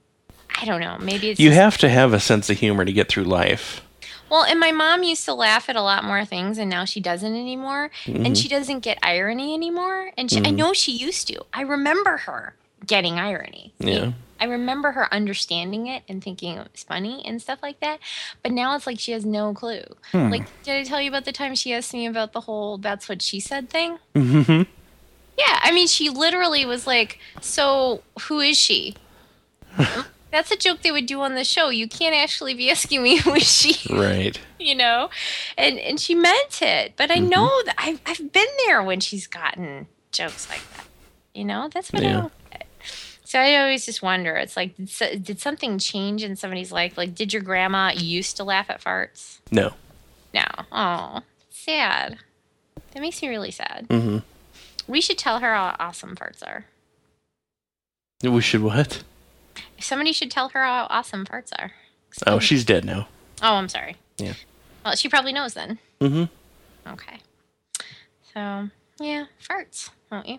[0.61, 2.93] I don't know, maybe it's You just- have to have a sense of humor to
[2.93, 3.83] get through life.
[4.31, 7.01] well, and my mom used to laugh at a lot more things, and now she
[7.01, 7.91] doesn't anymore.
[8.07, 8.35] And mm-hmm.
[8.35, 10.11] she doesn't get irony anymore.
[10.17, 10.57] And she, I mm-hmm.
[10.57, 11.43] know she used to.
[11.53, 12.55] I remember her
[12.87, 13.73] getting irony.
[13.79, 14.13] Yeah.
[14.39, 18.01] I remember her understanding it and thinking it was funny and stuff like that.
[18.43, 19.85] But now it's like she has no clue.
[20.13, 20.31] Hmm.
[20.31, 23.09] Like, did I tell you about the time she asked me about the whole "that's
[23.09, 23.99] what she said" thing?
[24.15, 24.63] hmm
[25.39, 28.97] Yeah, I mean, she literally was like, "So who is she?"
[30.31, 31.69] That's a joke they would do on the show.
[31.71, 34.39] You can't actually be asking me who is she, Right.
[34.59, 35.09] you know,
[35.57, 36.95] and and she meant it.
[36.97, 40.87] But I know that I've I've been there when she's gotten jokes like that.
[41.35, 42.13] You know, that's what I Yeah.
[42.13, 42.67] don't get.
[43.25, 44.37] So I always just wonder.
[44.37, 46.97] It's like, did, so- did something change in somebody's life?
[46.97, 49.39] Like, did your grandma used to laugh at farts?
[49.51, 49.73] No.
[50.33, 50.45] No.
[50.71, 52.19] Oh, sad.
[52.93, 53.87] That makes me really sad.
[53.89, 54.19] Mm-hmm.
[54.91, 56.67] We should tell her how awesome farts are.
[58.23, 59.03] We should what?
[59.81, 61.73] Somebody should tell her how awesome farts are.
[62.27, 63.09] Oh, she's dead now.
[63.43, 63.97] Oh, I'm sorry.
[64.19, 64.35] Yeah.
[64.85, 65.79] Well, she probably knows then.
[66.01, 66.93] Mm-hmm.
[66.93, 67.19] Okay.
[68.33, 68.69] So,
[69.01, 70.39] yeah, farts, won't you?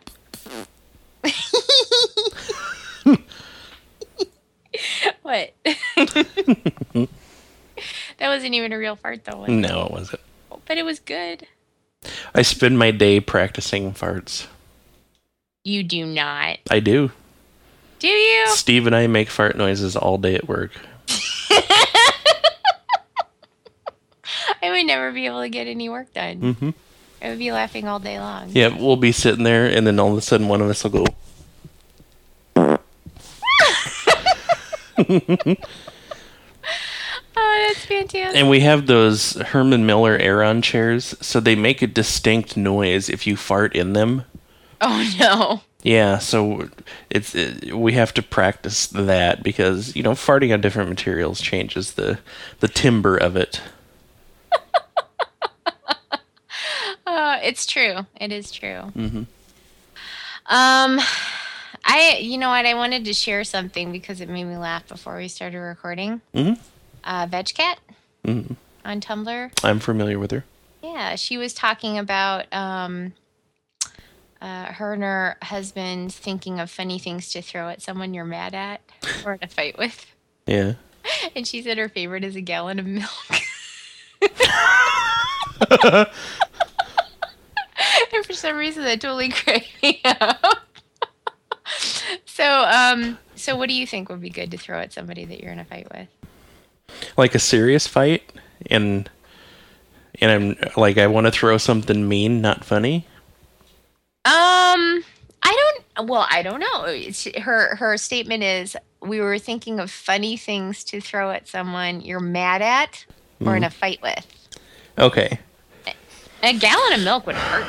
[5.22, 5.54] what?
[5.66, 7.08] that
[8.20, 9.40] wasn't even a real fart, though.
[9.40, 9.50] Was?
[9.50, 10.22] No, it wasn't.
[10.66, 11.48] But it was good.
[12.34, 14.48] I spend my day practicing farts.
[15.64, 16.60] You do not.
[16.70, 17.12] I do.
[18.00, 18.48] Do you?
[18.50, 20.72] Steve and I make fart noises all day at work.
[24.62, 26.56] I would never be able to get any work done.
[26.56, 26.70] hmm
[27.22, 28.50] I would be laughing all day long.
[28.50, 30.92] Yeah, we'll be sitting there, and then all of a sudden, one of us will
[30.92, 31.06] go.
[37.40, 38.36] Oh, that's fantastic.
[38.36, 43.28] And we have those Herman Miller Aeron chairs, so they make a distinct noise if
[43.28, 44.24] you fart in them.
[44.82, 45.62] Oh no.
[45.88, 46.70] Yeah, so
[47.10, 51.94] it's it, we have to practice that because you know farting on different materials changes
[51.94, 52.20] the
[52.60, 53.62] the timbre of it.
[57.06, 58.06] Uh, it's true.
[58.20, 58.92] It is true.
[58.96, 59.26] Mhm.
[60.46, 61.00] Um,
[61.86, 62.66] I you know what?
[62.66, 66.20] I wanted to share something because it made me laugh before we started recording.
[66.36, 66.60] Mhm.
[67.06, 67.78] Uh, VegCat
[68.26, 68.56] Mhm.
[68.84, 69.52] on Tumblr.
[69.64, 70.44] I'm familiar with her.
[70.84, 73.14] Yeah, she was talking about um,
[74.42, 78.54] uh, her and her husband thinking of funny things to throw at someone you're mad
[78.54, 78.82] at
[79.26, 80.06] or in a fight with.
[80.46, 80.74] Yeah.
[81.36, 83.08] And she said her favorite is a gallon of milk.
[88.14, 90.68] and for some reason, that totally cracked me up.
[92.26, 95.42] so, um, so what do you think would be good to throw at somebody that
[95.42, 96.08] you're in a fight with?
[97.16, 98.32] Like a serious fight,
[98.70, 99.10] and
[100.20, 103.08] and I'm like I want to throw something mean, not funny.
[104.28, 105.04] Um,
[105.42, 106.10] I don't.
[106.10, 106.84] Well, I don't know.
[106.86, 112.02] It's, her her statement is we were thinking of funny things to throw at someone
[112.02, 113.06] you're mad at
[113.40, 114.26] or in a fight with.
[114.98, 115.40] Okay.
[116.44, 117.68] A gallon of milk would hurt.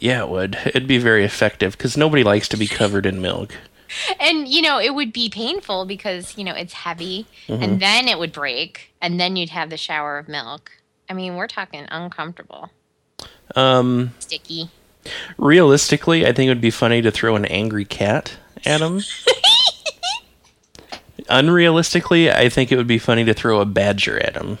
[0.00, 0.58] Yeah, it would.
[0.66, 3.56] It'd be very effective because nobody likes to be covered in milk.
[4.20, 8.18] And you know, it would be painful because, you know, it's heavy and then it
[8.18, 10.70] would break and then you'd have the shower of milk.
[11.08, 12.70] I mean, we're talking uncomfortable,
[13.54, 14.70] Um, sticky.
[15.38, 19.02] Realistically, I think it would be funny to throw an angry cat at him.
[21.28, 24.58] Unrealistically, I think it would be funny to throw a badger at him.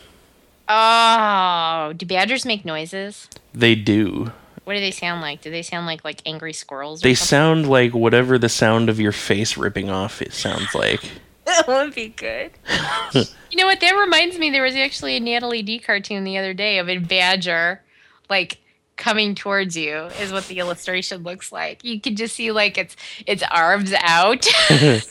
[0.68, 3.28] Oh, do badgers make noises?
[3.54, 4.32] They do.
[4.64, 5.42] What do they sound like?
[5.42, 7.00] Do they sound like like angry squirrels?
[7.00, 7.28] They something?
[7.28, 11.02] sound like whatever the sound of your face ripping off it sounds like.
[11.46, 12.50] That would be good.
[13.14, 13.78] you know what?
[13.78, 14.50] That reminds me.
[14.50, 17.80] There was actually a Natalie Dee cartoon the other day of a badger,
[18.28, 18.58] like
[18.96, 19.94] coming towards you.
[20.20, 21.84] Is what the illustration looks like.
[21.84, 25.02] You can just see like its its arms out and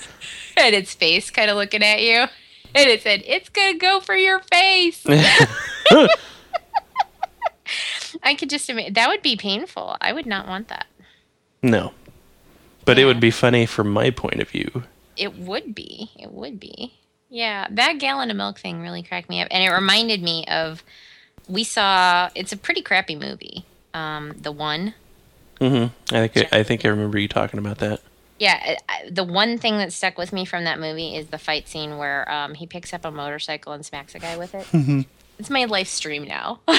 [0.57, 2.25] its face kind of looking at you,
[2.73, 5.03] and it said, "It's gonna go for your face."
[8.23, 9.97] I could just imagine that would be painful.
[10.01, 10.85] I would not want that.
[11.61, 11.93] no.
[12.85, 14.83] But it would be funny from my point of view.
[15.17, 16.11] It would be.
[16.19, 16.93] It would be.
[17.29, 20.83] Yeah, that gallon of milk thing really cracked me up, and it reminded me of
[21.47, 22.29] we saw.
[22.35, 23.65] It's a pretty crappy movie.
[23.95, 24.93] Um, the one.
[25.61, 26.15] Mm-hmm.
[26.15, 28.01] I think I think I remember you talking about that.
[28.37, 31.37] Yeah, I- I- the one thing that stuck with me from that movie is the
[31.37, 35.05] fight scene where um, he picks up a motorcycle and smacks a guy with it.
[35.39, 36.59] It's my life stream now.
[36.67, 36.77] if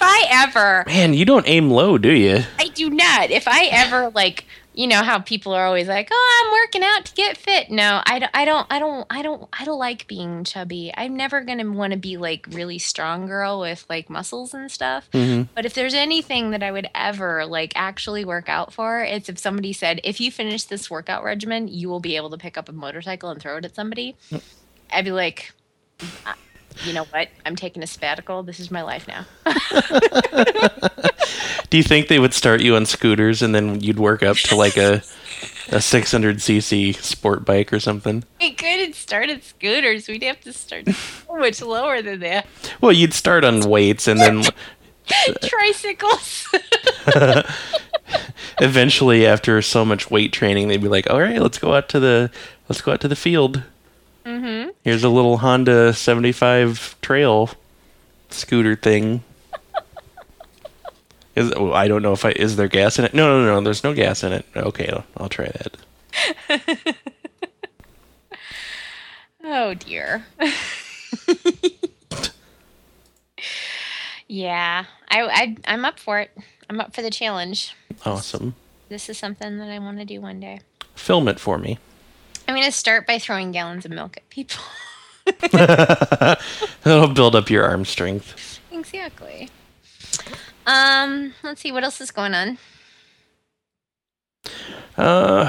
[0.00, 2.42] I ever Man, you don't aim low, do you?
[2.58, 3.30] I do not.
[3.30, 7.06] If I ever like, you know how people are always like, "Oh, I'm working out
[7.06, 8.30] to get fit." No, I don't.
[8.34, 8.66] I don't.
[8.70, 9.06] I don't.
[9.10, 9.48] I don't.
[9.58, 10.92] I don't like being chubby.
[10.96, 15.08] I'm never gonna want to be like really strong girl with like muscles and stuff.
[15.12, 15.48] Mhm.
[15.54, 19.38] But if there's anything that I would ever like actually work out for, it's if
[19.38, 22.68] somebody said, "If you finish this workout regimen, you will be able to pick up
[22.68, 24.14] a motorcycle and throw it at somebody."
[24.92, 25.52] I'd be like.
[26.78, 27.28] "Uh, You know what?
[27.44, 28.42] I'm taking a sabbatical.
[28.42, 29.24] This is my life now.
[31.70, 34.56] Do you think they would start you on scooters and then you'd work up to
[34.56, 35.02] like a
[35.72, 38.22] a 600cc sport bike or something?
[38.40, 40.06] We couldn't start at scooters.
[40.08, 42.46] We'd have to start so much lower than that.
[42.80, 44.44] Well, you'd start on weights and then
[45.42, 46.46] Tricycles.
[48.60, 52.00] eventually after so much weight training they'd be like, "All right, let's go out to
[52.00, 52.30] the
[52.68, 53.62] let's go out to the field."
[54.26, 54.70] Mm-hmm.
[54.82, 57.50] Here's a little Honda 75 trail
[58.30, 59.22] scooter thing.
[61.36, 63.12] Is, oh, I don't know if I is there gas in it.
[63.12, 63.60] No, no, no.
[63.60, 64.46] There's no gas in it.
[64.56, 66.96] Okay, I'll, I'll try that.
[69.48, 70.26] Oh dear.
[74.26, 76.36] yeah, I, I I'm up for it.
[76.68, 77.76] I'm up for the challenge.
[78.04, 78.56] Awesome.
[78.88, 80.60] This is something that I want to do one day.
[80.96, 81.78] Film it for me.
[82.48, 84.62] I'm gonna start by throwing gallons of milk at people.
[86.82, 88.60] That'll build up your arm strength.
[88.70, 89.50] exactly.
[90.66, 92.58] Um, let's see what else is going on
[94.96, 95.48] Uh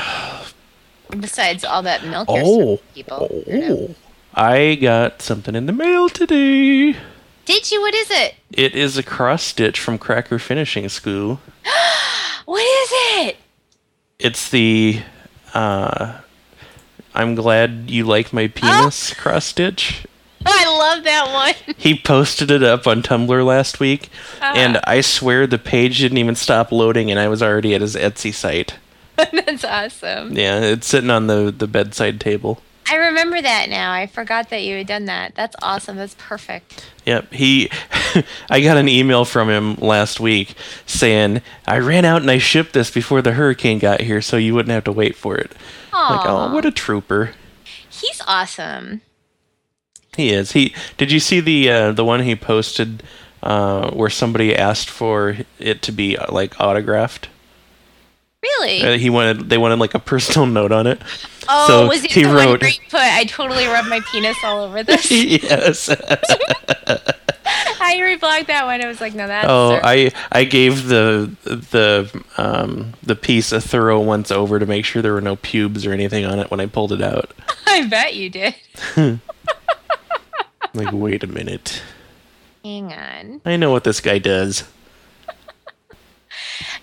[1.10, 2.80] besides all that milk oh.
[2.94, 3.44] people.
[3.52, 3.96] Oh.
[4.34, 6.96] I got something in the mail today.
[7.46, 7.82] Did you?
[7.82, 8.36] What is it?
[8.52, 11.40] It is a cross stitch from Cracker Finishing School.
[12.46, 13.38] What is it?
[14.20, 15.02] It's the
[15.54, 16.20] uh,
[17.18, 18.48] I'm glad you like my oh.
[18.50, 20.06] penis cross stitch.
[20.46, 21.76] Oh, I love that one.
[21.78, 24.10] He posted it up on Tumblr last week,
[24.40, 24.54] uh-huh.
[24.56, 27.96] and I swear the page didn't even stop loading, and I was already at his
[27.96, 28.76] Etsy site.
[29.16, 30.38] That's awesome.
[30.38, 32.62] Yeah, it's sitting on the, the bedside table.
[32.90, 33.92] I remember that now.
[33.92, 35.36] I forgot that you had done that.
[35.36, 35.98] That's awesome.
[35.98, 36.90] That's perfect.
[37.06, 37.70] Yep, he.
[38.50, 40.56] I got an email from him last week
[40.86, 44.54] saying I ran out and I shipped this before the hurricane got here, so you
[44.54, 45.52] wouldn't have to wait for it.
[45.98, 47.32] Like, oh, what a trooper!
[47.90, 49.02] He's awesome.
[50.16, 50.52] He is.
[50.54, 50.74] He.
[50.98, 53.04] Did you see the uh, the one he posted
[53.44, 57.30] uh, where somebody asked for it to be uh, like autographed?
[58.44, 58.82] Really?
[58.84, 59.50] Uh, he wanted.
[59.50, 61.02] They wanted like a personal note on it.
[61.50, 64.00] oh, so was it he the one wrote- where you put, I totally rubbed my
[64.12, 65.12] penis all over this?
[65.12, 65.90] yes.
[67.88, 68.84] I reblogged that one.
[68.84, 69.48] I was like, no, that's.
[69.50, 69.80] Oh.
[69.82, 75.02] I I gave the the um the piece a thorough once over to make sure
[75.02, 77.34] there were no pubes or anything on it when I pulled it out.
[77.68, 78.56] I bet you did.
[80.74, 81.82] Like, wait a minute.
[82.64, 83.42] Hang on.
[83.46, 84.64] I know what this guy does.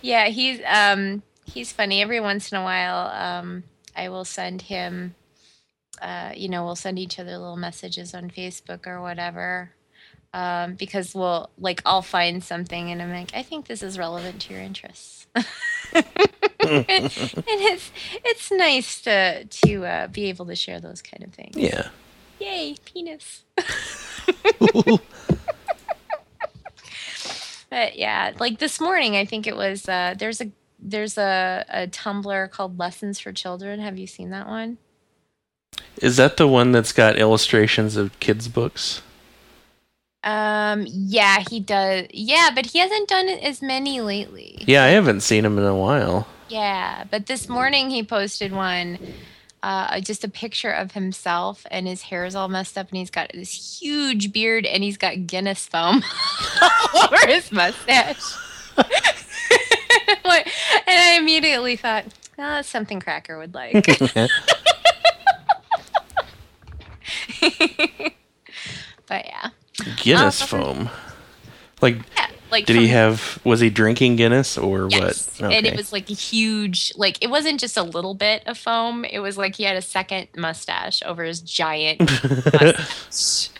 [0.03, 2.03] Yeah, he's um he's funny.
[2.03, 3.65] Every once in a while, um,
[3.97, 5.15] I will send him.
[6.03, 9.71] Uh, you know, we'll send each other little messages on Facebook or whatever.
[10.35, 14.41] Um, because we'll like I'll find something and I'm like, I think this is relevant
[14.43, 15.29] to your interests.
[15.35, 15.47] and,
[15.95, 16.85] and
[17.47, 17.93] it's
[18.25, 21.57] it's nice to to uh, be able to share those kind of things.
[21.57, 21.89] Yeah.
[22.41, 23.45] Yay, penis.
[27.75, 29.89] But yeah, like this morning, I think it was.
[29.89, 33.81] Uh, there's a there's a, a Tumblr called Lessons for Children.
[33.81, 34.79] Have you seen that one?
[36.01, 39.03] Is that the one that's got illustrations of kids' books?
[40.25, 42.07] Um, yeah, he does.
[42.11, 44.65] Yeah, but he hasn't done as many lately.
[44.67, 46.27] Yeah, I haven't seen him in a while.
[46.49, 48.99] Yeah, but this morning he posted one,
[49.63, 53.11] uh, just a picture of himself, and his hair is all messed up, and he's
[53.11, 56.03] got this huge beard, and he's got Guinness foam
[57.05, 58.35] over his mustache.
[60.87, 63.73] And I immediately thought, oh, that's something Cracker would like.
[63.83, 64.31] but
[69.11, 69.49] yeah,
[69.97, 70.91] Guinness Uh, foam.
[71.81, 73.39] Like, yeah, like did he have?
[73.45, 75.41] Was he drinking Guinness or Yes.
[75.41, 75.53] what?
[75.53, 79.05] And it was like a huge, like it wasn't just a little bit of foam.
[79.05, 83.51] It was like he had a second mustache over his giant mustache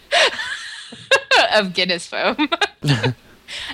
[1.55, 2.37] of Guinness foam.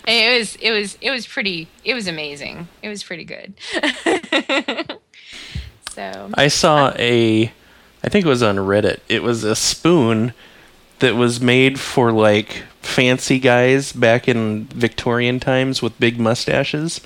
[0.08, 1.68] it was, it was, it was pretty.
[1.84, 2.68] It was amazing.
[2.82, 3.54] It was pretty good.
[5.90, 7.52] so I saw a,
[8.02, 9.00] I think it was on Reddit.
[9.08, 10.32] It was a spoon
[11.00, 17.00] that was made for like fancy guys back in Victorian times with big mustaches.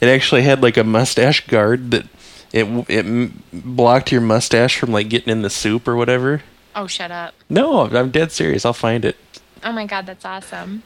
[0.00, 2.06] It actually had like a mustache guard that
[2.52, 6.42] it it blocked your mustache from like getting in the soup or whatever.
[6.76, 7.34] oh, shut up.
[7.50, 8.64] No, I'm dead serious.
[8.64, 9.16] I'll find it.
[9.64, 10.82] Oh my god, that's awesome.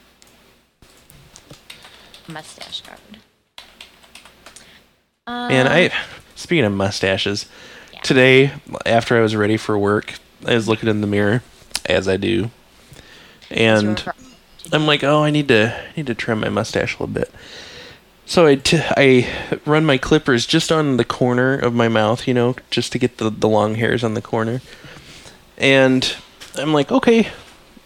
[2.28, 2.98] Mustache guard.
[5.26, 5.92] And Um, I,
[6.34, 7.46] speaking of mustaches,
[7.92, 8.00] Yeah.
[8.00, 8.52] today
[8.86, 10.14] after I was ready for work,
[10.46, 11.42] I was looking in the mirror,
[11.86, 12.50] as I do,
[13.50, 14.02] and
[14.72, 17.30] I'm like, oh, I need to I need to trim my mustache a little bit.
[18.24, 19.28] So I, t- I
[19.66, 23.18] run my clippers just on the corner of my mouth, you know, just to get
[23.18, 24.62] the, the long hairs on the corner.
[25.58, 26.16] And
[26.56, 27.28] I'm like, okay,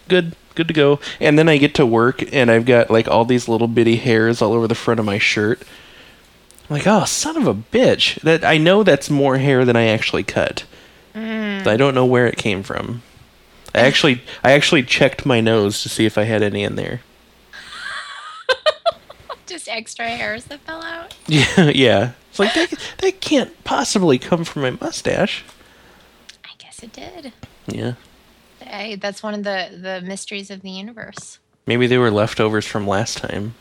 [0.07, 0.99] good, good to go.
[1.19, 4.41] And then I get to work and I've got like all these little bitty hairs
[4.41, 5.61] all over the front of my shirt.
[6.69, 8.21] I'm like, oh, son of a bitch.
[8.21, 10.65] That I know that's more hair than I actually cut.
[11.67, 13.01] I don't know where it came from.
[13.77, 17.01] I actually I actually checked my nose to see if I had any in there.
[19.45, 21.15] just extra hairs that fell out.
[21.27, 22.11] Yeah, yeah.
[22.31, 22.67] It's like they
[22.97, 25.43] they can't possibly come from my mustache.
[26.43, 27.33] I guess it did.
[27.67, 27.93] Yeah.
[28.65, 31.37] I, that's one of the the mysteries of the universe.
[31.67, 33.53] Maybe they were leftovers from last time.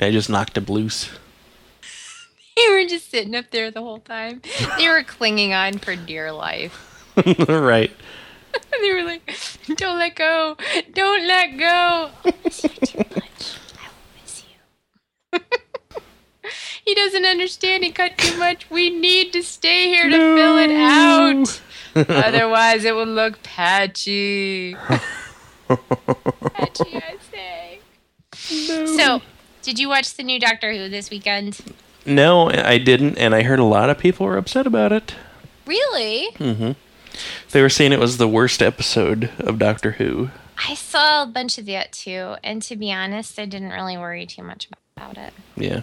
[0.00, 1.10] I just knocked them loose.
[2.56, 4.40] they were just sitting up there the whole time.
[4.78, 7.04] They were clinging on for dear life.
[7.46, 7.90] right.
[8.80, 9.34] they were like,
[9.76, 10.56] "Don't let go!
[10.92, 13.58] Don't let go!" I miss you too much.
[13.76, 14.44] I will miss
[15.32, 15.40] you.
[16.84, 17.84] he doesn't understand.
[17.84, 18.70] He cut too much.
[18.70, 21.60] We need to stay here to fill it out.
[22.08, 24.74] Otherwise, it will look patchy.
[25.68, 27.80] patchy, I say.
[28.32, 29.22] So,
[29.62, 31.60] did you watch the new Doctor Who this weekend?
[32.06, 35.14] No, I didn't, and I heard a lot of people were upset about it.
[35.66, 36.28] Really?
[36.38, 36.72] Mm-hmm.
[37.50, 40.30] They were saying it was the worst episode of Doctor Who.
[40.68, 44.26] I saw a bunch of that too, and to be honest, I didn't really worry
[44.26, 45.32] too much about it.
[45.56, 45.80] Yeah.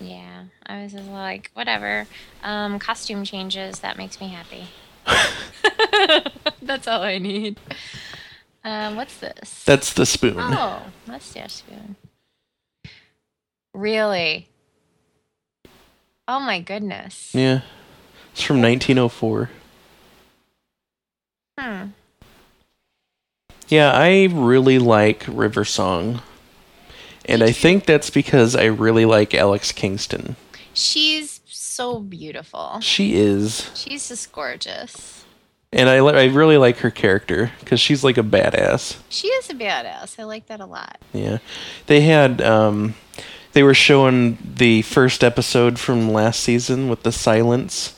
[0.00, 2.06] Yeah, I was just like, whatever.
[2.42, 4.66] Um, costume changes, that makes me happy.
[6.62, 7.58] That's all I need.
[8.64, 9.64] Um, what's this?
[9.64, 10.36] That's the spoon.
[10.38, 11.96] Oh, mustache spoon.
[13.72, 14.48] Really?
[16.26, 17.34] Oh my goodness.
[17.34, 17.60] Yeah.
[18.32, 19.50] It's from 1904.
[21.58, 21.88] Hmm.
[23.68, 26.20] Yeah, I really like River Song.
[27.26, 30.36] And I think that's because I really like Alex Kingston.
[30.74, 32.78] She's so beautiful.
[32.80, 33.70] She is.
[33.74, 35.24] She's just gorgeous.
[35.72, 38.98] And I, li- I really like her character because she's like a badass.
[39.08, 40.18] She is a badass.
[40.20, 41.00] I like that a lot.
[41.12, 41.38] Yeah.
[41.86, 42.94] They had, um,
[43.54, 47.93] they were showing the first episode from last season with the silence.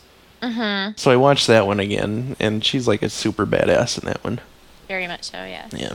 [0.50, 0.92] Mm-hmm.
[0.96, 4.40] So I watched that one again, and she's like a super badass in that one.
[4.88, 5.68] Very much so, yeah.
[5.72, 5.94] Yeah.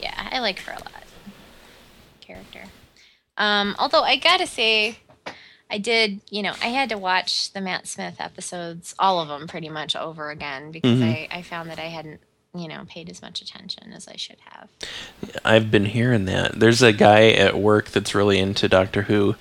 [0.00, 0.92] Yeah, I like her a lot.
[2.20, 2.64] Character.
[3.36, 4.98] Um, although I gotta say,
[5.70, 9.46] I did, you know, I had to watch the Matt Smith episodes, all of them
[9.46, 11.28] pretty much over again because Mhm.
[11.32, 12.20] I, I found that I hadn't,
[12.54, 14.68] you know, paid as much attention as I should have.
[15.44, 16.58] I've been hearing that.
[16.58, 19.36] There's a guy at work that's really into Doctor Who,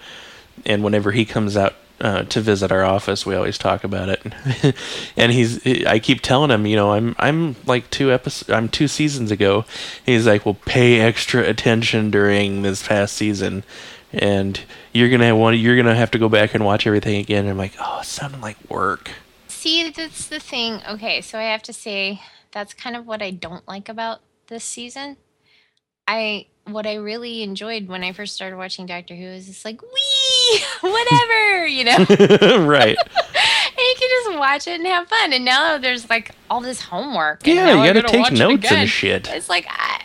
[0.65, 4.75] and whenever he comes out uh, to visit our office, we always talk about it.
[5.17, 8.87] and he's, I keep telling him, you know, I'm, I'm like two episodes, I'm two
[8.87, 9.65] seasons ago.
[10.05, 13.63] He's like, well, pay extra attention during this past season,
[14.13, 14.59] and
[14.93, 17.45] you're gonna want, you're gonna have to go back and watch everything again.
[17.45, 19.11] And I'm like, oh, it sounded like work.
[19.47, 20.81] See, that's the thing.
[20.87, 22.21] Okay, so I have to say
[22.51, 25.17] that's kind of what I don't like about this season.
[26.07, 29.81] I what I really enjoyed when I first started watching Doctor Who is it's like
[29.81, 31.97] wee whatever, you know.
[32.65, 32.97] right.
[33.07, 35.33] and you can just watch it and have fun.
[35.33, 37.45] And now there's like all this homework.
[37.45, 39.27] Yeah, you gotta gotta take notes and shit.
[39.29, 40.03] It's like I,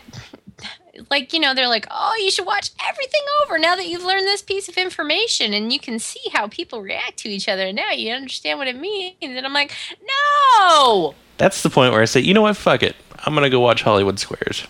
[1.09, 4.25] like you know they're like oh you should watch everything over now that you've learned
[4.25, 7.75] this piece of information and you can see how people react to each other and
[7.75, 12.05] now you understand what it means and i'm like no That's the point where I
[12.05, 12.95] say, you know what, fuck it.
[13.25, 14.67] I'm gonna go watch Hollywood Squares.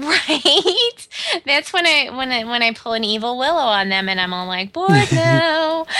[0.00, 1.08] Right?
[1.44, 4.32] That's when i when i when i pull an evil willow on them and i'm
[4.32, 5.86] all like bored now.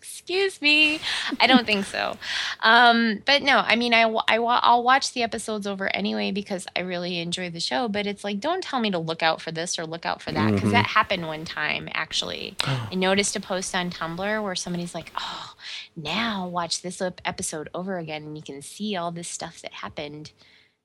[0.00, 1.00] Excuse me.
[1.40, 2.16] I don't think so.
[2.60, 6.80] Um but no i mean i, I, I'll watch the episodes over anyway because i
[6.80, 9.78] really enjoy the show but it's like don't tell me to look out for this
[9.78, 12.56] or look out for that because that happened one time actually.
[12.64, 15.54] I noticed a post on tumblr where somebody's like oh
[15.96, 20.30] now watch this episode over again and you can see all this stuff that happened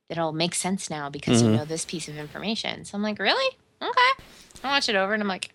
[0.09, 1.57] that'll make sense now because you Mhm.
[1.57, 2.85] know this piece of information.
[2.85, 3.55] So i'm like really?
[3.81, 4.23] Okay.
[4.63, 5.53] I watch it over and i'm like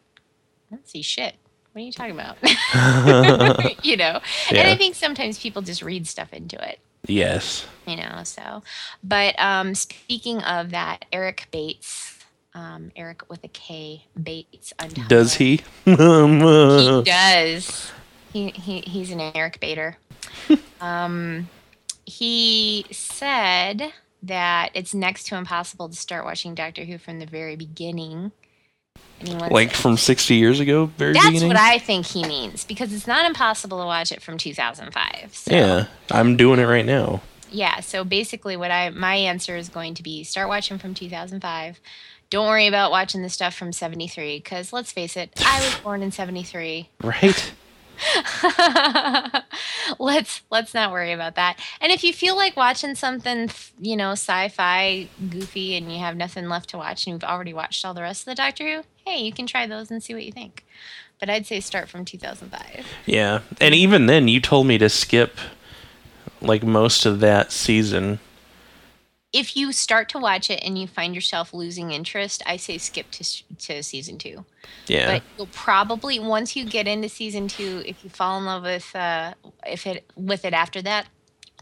[0.70, 1.34] i don't see shit.
[1.72, 2.36] What are you talking about?
[3.84, 4.20] You know?
[4.50, 6.78] And i think sometimes people just read stuff into it.
[7.06, 7.66] Yes.
[7.86, 8.62] you know so.
[9.02, 12.18] But um speaking of that eric bates
[12.54, 14.72] um eric with a k bates
[15.08, 15.62] Does he?
[15.84, 15.94] he
[17.04, 17.90] does.
[18.32, 19.96] He, he he's an eric Bader.
[20.80, 21.48] um
[22.04, 23.92] he said
[24.22, 28.32] that it's next to impossible to start watching doctor who from the very beginning
[29.50, 31.48] like from 60 years ago, very that's beginning?
[31.48, 35.54] what i think he means because it's not impossible to watch it from 2005 so
[35.54, 37.22] yeah, I'm doing it right now.
[37.50, 41.80] yeah so basically what i my answer is going to be start watching from 2005
[42.30, 46.02] don't worry about watching the stuff from 73 because let's face it i was born
[46.02, 47.52] in 73 Right?
[49.98, 53.50] let's let's not worry about that and if you feel like watching something
[53.80, 57.84] you know sci-fi goofy and you have nothing left to watch and you've already watched
[57.84, 60.24] all the rest of the doctor who hey you can try those and see what
[60.24, 60.64] you think
[61.20, 63.40] but i'd say start from 2005 Yeah.
[63.60, 65.36] And even then, you told me to skip
[66.40, 68.18] like most of that season.
[69.32, 73.10] If you start to watch it and you find yourself losing interest, I say skip
[73.12, 73.24] to
[73.58, 74.44] to season two.
[74.88, 75.06] Yeah.
[75.06, 78.94] But you'll probably once you get into season two, if you fall in love with
[78.94, 79.34] uh,
[79.66, 81.08] if it with it after that,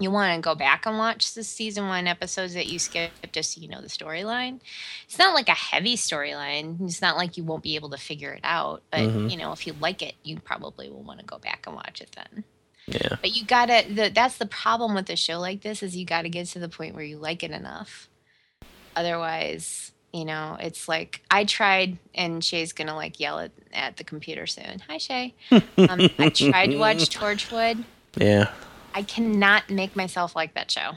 [0.01, 3.55] you want to go back and watch the season one episodes that you skipped just
[3.55, 4.61] so you know the storyline.
[5.05, 6.81] It's not like a heavy storyline.
[6.83, 8.83] It's not like you won't be able to figure it out.
[8.91, 9.31] But Mhm.
[9.31, 12.01] you know, if you like it, you probably will want to go back and watch
[12.01, 12.45] it then.
[12.91, 13.17] Yeah.
[13.21, 13.85] But you gotta.
[13.93, 16.69] The, that's the problem with a show like this is you gotta get to the
[16.69, 18.09] point where you like it enough.
[18.97, 24.05] Otherwise, you know, it's like I tried, and Shay's gonna like yell at, at the
[24.05, 24.83] computer soon.
[24.89, 25.35] Hi, Shay.
[25.51, 25.63] Um,
[26.19, 27.85] I tried to watch Torchwood.
[28.17, 28.51] Yeah.
[28.95, 30.93] I cannot make myself like that show.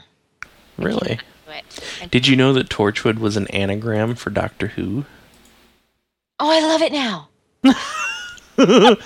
[0.76, 1.20] Really?
[1.46, 1.64] Do it.
[2.02, 5.04] I- Did you know that Torchwood was an anagram for Doctor Who?
[6.40, 7.28] oh, I love it now.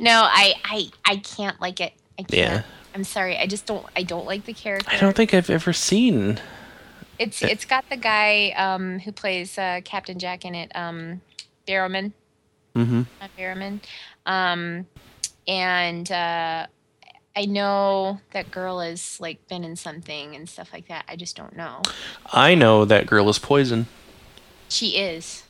[0.00, 1.92] no, I, I, I can't like it.
[2.18, 2.32] I can't.
[2.32, 2.62] Yeah.
[2.94, 3.38] I'm sorry.
[3.38, 3.86] I just don't.
[3.96, 4.88] I don't like the character.
[4.90, 6.38] I don't think I've ever seen.
[7.18, 11.20] It's it's got the guy um, who plays uh, Captain Jack in it, um,
[11.66, 12.12] Barrowman,
[12.74, 13.02] Mm-hmm.
[13.20, 13.80] not Barrowman,
[14.26, 14.86] um,
[15.46, 16.66] and uh,
[17.36, 21.04] I know that girl has like been in something and stuff like that.
[21.08, 21.82] I just don't know.
[22.32, 23.86] I know that girl is poison.
[24.68, 25.44] She is.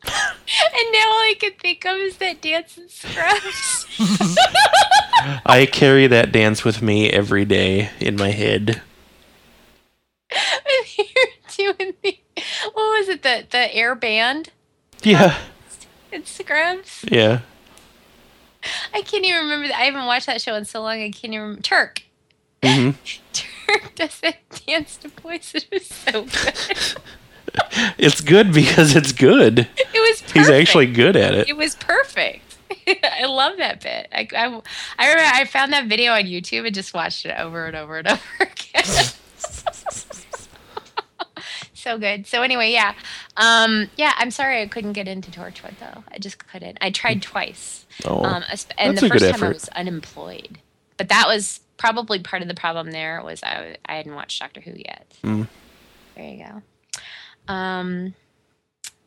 [0.06, 3.86] and now all I can think of is that dance in Scrubs.
[5.46, 8.82] I carry that dance with me every day in my head.
[10.96, 12.18] You're doing the
[12.72, 14.50] what was it the the air band
[15.02, 15.36] Yeah,
[16.12, 17.04] in Scrubs?
[17.10, 17.40] yeah.
[18.92, 19.68] I can't even remember.
[19.68, 19.78] That.
[19.78, 20.98] I haven't watched that show in so long.
[21.00, 21.62] I can't even remember.
[21.62, 22.02] Turk.
[22.64, 22.90] hmm
[23.32, 24.36] Turk does that
[24.66, 25.60] dance to Poison.
[25.70, 27.02] It was so good.
[27.98, 29.68] It's good because it's good.
[29.78, 30.20] It was.
[30.22, 30.36] Perfect.
[30.36, 31.48] He's actually good at it.
[31.48, 32.56] It was perfect.
[33.20, 34.08] I love that bit.
[34.12, 34.60] I, I,
[34.98, 37.98] I remember I found that video on YouTube and just watched it over and over
[37.98, 38.84] and over again.
[41.74, 42.26] so good.
[42.26, 42.94] So anyway, yeah,
[43.36, 44.12] um, yeah.
[44.16, 46.04] I'm sorry I couldn't get into Torchwood though.
[46.12, 46.78] I just couldn't.
[46.80, 47.86] I tried twice.
[48.04, 48.44] Oh, Um,
[48.78, 50.58] and that's the a good first time I was unemployed,
[50.96, 52.90] but that was probably part of the problem.
[52.90, 55.06] There was I I hadn't watched Doctor Who yet.
[55.22, 55.48] Mm.
[56.16, 56.62] There you go.
[57.48, 58.14] Um,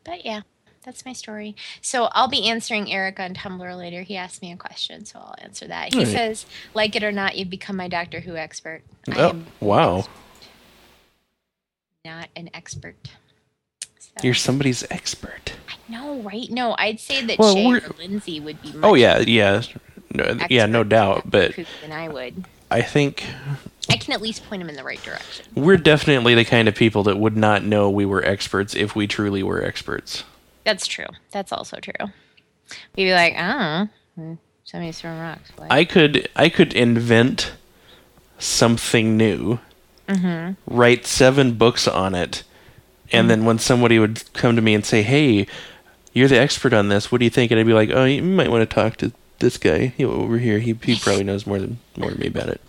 [0.04, 0.40] but yeah,
[0.84, 1.54] that's my story.
[1.80, 4.02] So I'll be answering Eric on Tumblr later.
[4.02, 5.94] He asked me a question, so I'll answer that.
[5.94, 6.12] He Alright.
[6.12, 8.82] says, "Like it or not, you've become my Doctor Who expert."
[9.14, 10.04] Oh, wow.
[12.04, 12.96] not an expert.
[13.98, 15.52] So, You're somebody's expert.
[15.88, 16.50] no, right?
[16.50, 18.74] No, I'd say that Well, we're- or Lindsay would be.
[18.82, 19.62] Oh yeah, yeah,
[20.12, 21.30] no, yeah, no doubt.
[21.30, 22.44] But than I would.
[22.70, 23.24] I think
[23.88, 25.46] I can at least point them in the right direction.
[25.54, 29.06] we're definitely the kind of people that would not know we were experts if we
[29.06, 30.24] truly were experts.
[30.64, 31.06] That's true.
[31.30, 32.06] That's also true.
[32.96, 34.38] We'd be like, don't know.
[34.64, 35.50] Somebody's throwing rocks.
[35.56, 35.70] What?
[35.72, 37.52] I could I could invent
[38.38, 39.58] something new,
[40.08, 40.52] Mm-hmm.
[40.66, 42.42] write seven books on it,
[43.12, 45.46] and then when somebody would come to me and say, "Hey,
[46.12, 47.10] you're the expert on this.
[47.10, 49.12] What do you think?" and I'd be like, "Oh, you might want to talk to
[49.38, 50.58] this guy over here.
[50.58, 52.60] He he probably knows more than more than me about it."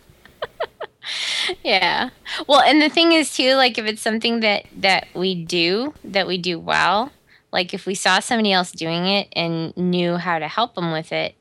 [1.63, 2.09] yeah.
[2.47, 6.27] Well, and the thing is too, like if it's something that that we do that
[6.27, 7.11] we do well,
[7.51, 11.11] like if we saw somebody else doing it and knew how to help them with
[11.11, 11.35] it,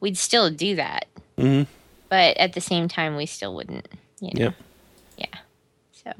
[0.00, 1.06] we'd still do that.
[1.38, 1.62] hmm
[2.08, 3.88] But at the same time, we still wouldn't.
[4.20, 4.44] You know?
[4.44, 4.54] Yep.
[5.18, 5.38] Yeah.
[5.92, 6.12] So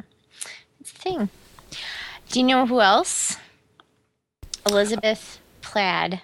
[0.80, 1.28] it's the thing.
[2.30, 3.36] Do you know who else?
[4.66, 6.20] Elizabeth Plaid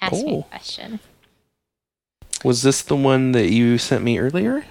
[0.00, 0.40] asked me Oh.
[0.40, 1.00] a question.
[2.44, 4.64] Was this the one that you sent me earlier?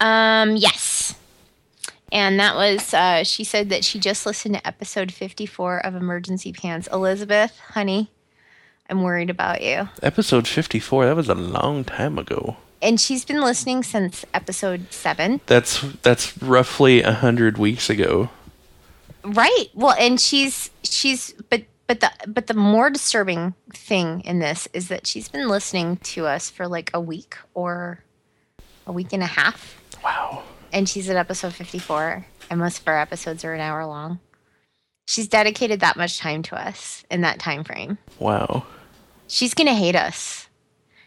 [0.00, 1.14] Um, yes.
[2.12, 6.52] And that was, uh, she said that she just listened to episode 54 of Emergency
[6.52, 6.88] Pants.
[6.92, 8.10] Elizabeth, honey,
[8.88, 9.88] I'm worried about you.
[10.02, 11.06] Episode 54.
[11.06, 12.56] That was a long time ago.
[12.80, 15.40] And she's been listening since episode seven.
[15.46, 18.28] That's that's roughly a hundred weeks ago.
[19.24, 19.66] Right.
[19.74, 24.88] Well, and she's, she's, but, but the, but the more disturbing thing in this is
[24.88, 28.04] that she's been listening to us for like a week or
[28.86, 29.75] a week and a half.
[30.06, 30.42] Wow.
[30.72, 34.20] and she's at episode 54 and most of our episodes are an hour long
[35.06, 38.64] she's dedicated that much time to us in that time frame Wow.
[39.26, 40.46] she's gonna hate us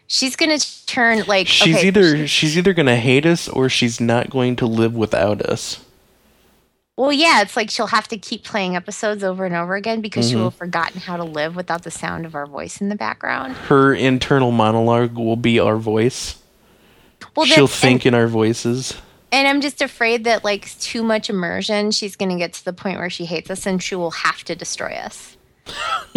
[0.06, 4.28] she's gonna turn like She's okay, either she's either gonna hate us or she's not
[4.28, 5.82] going to live without us.
[6.96, 10.28] well yeah it's like she'll have to keep playing episodes over and over again because
[10.28, 10.38] she Mhm.
[10.38, 13.54] will have forgotten how to live without the sound of our voice in the background
[13.68, 16.36] Her internal monologue will be our voice.
[17.40, 18.92] Well She'll think in our voices.
[18.92, 19.00] and,
[19.32, 22.98] and i'm just afraid that like too much immersion she's gonna get to the point
[22.98, 25.36] where she hates us and she will have to destroy us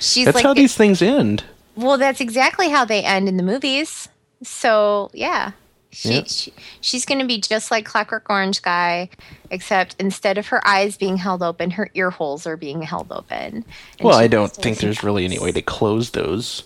[0.00, 1.44] she's That's like how these things end.
[1.76, 4.08] Well, that's exactly how they end in the movies.
[4.42, 5.52] So yeah,
[5.90, 9.08] she, she she's going to be just like Clockwork Orange guy,
[9.50, 13.64] except instead of her eyes being held open, her ear holes are being held open.
[14.00, 16.62] Well, I don't think there's to really any way to close those.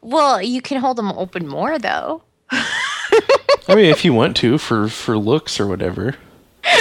[0.00, 2.22] Well, you can hold them open more though.
[3.68, 6.14] I mean, if you want to, for for looks or whatever.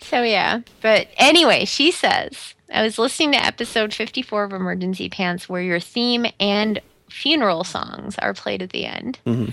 [0.00, 5.50] So yeah, but anyway, she says I was listening to episode 54 of Emergency Pants,
[5.50, 9.18] where your theme and funeral songs are played at the end.
[9.26, 9.52] Mhm.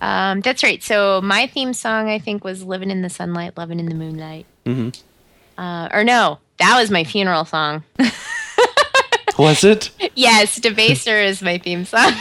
[0.00, 0.80] Um, that's right.
[0.80, 4.46] So my theme song, I think, was "Living in the Sunlight, Loving in the Moonlight."
[4.64, 4.90] hmm
[5.58, 7.82] Uh, or no, that was my funeral song.
[9.38, 9.90] Was it?
[10.14, 12.12] yes, Debaser is my theme song.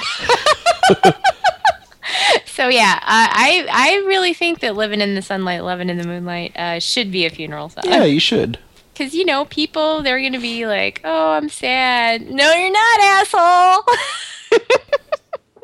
[2.60, 6.06] So yeah, uh, I I really think that "Living in the Sunlight, Loving in the
[6.06, 7.86] Moonlight" uh, should be a funeral song.
[7.86, 8.60] Yeah, you should.
[8.92, 12.30] Because, you know, people, they're going to be like, oh, I'm sad.
[12.30, 13.96] No, you're not, asshole.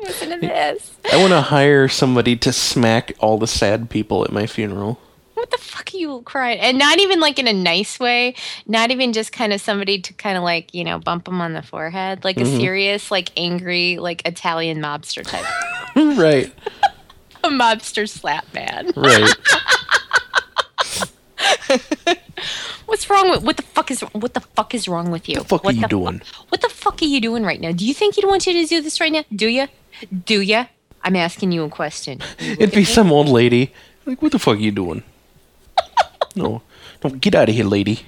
[0.00, 0.96] Listen to this.
[1.12, 4.98] I want to hire somebody to smack all the sad people at my funeral.
[5.34, 6.60] What the fuck are you crying?
[6.60, 8.36] And not even like in a nice way.
[8.66, 11.52] Not even just kind of somebody to kind of like you know bump them on
[11.52, 15.44] the forehead, like a serious, like angry, like Italian mobster type,
[16.18, 16.50] right.
[17.44, 18.92] A mobster slap man.
[18.96, 19.34] Right.
[22.86, 25.38] What's wrong with what the fuck is what the fuck is wrong with you?
[25.38, 26.18] What the fuck what are you doing?
[26.20, 27.72] Fuck, what the fuck are you doing right now?
[27.72, 29.24] Do you think you'd want you to do this right now?
[29.34, 29.66] Do you?
[30.24, 30.66] Do you?
[31.02, 32.20] I'm asking you a question.
[32.38, 33.72] It'd be some old lady.
[34.04, 35.02] Like, what the fuck are you doing?
[36.36, 36.62] no.
[37.04, 38.00] No, get out of here, lady.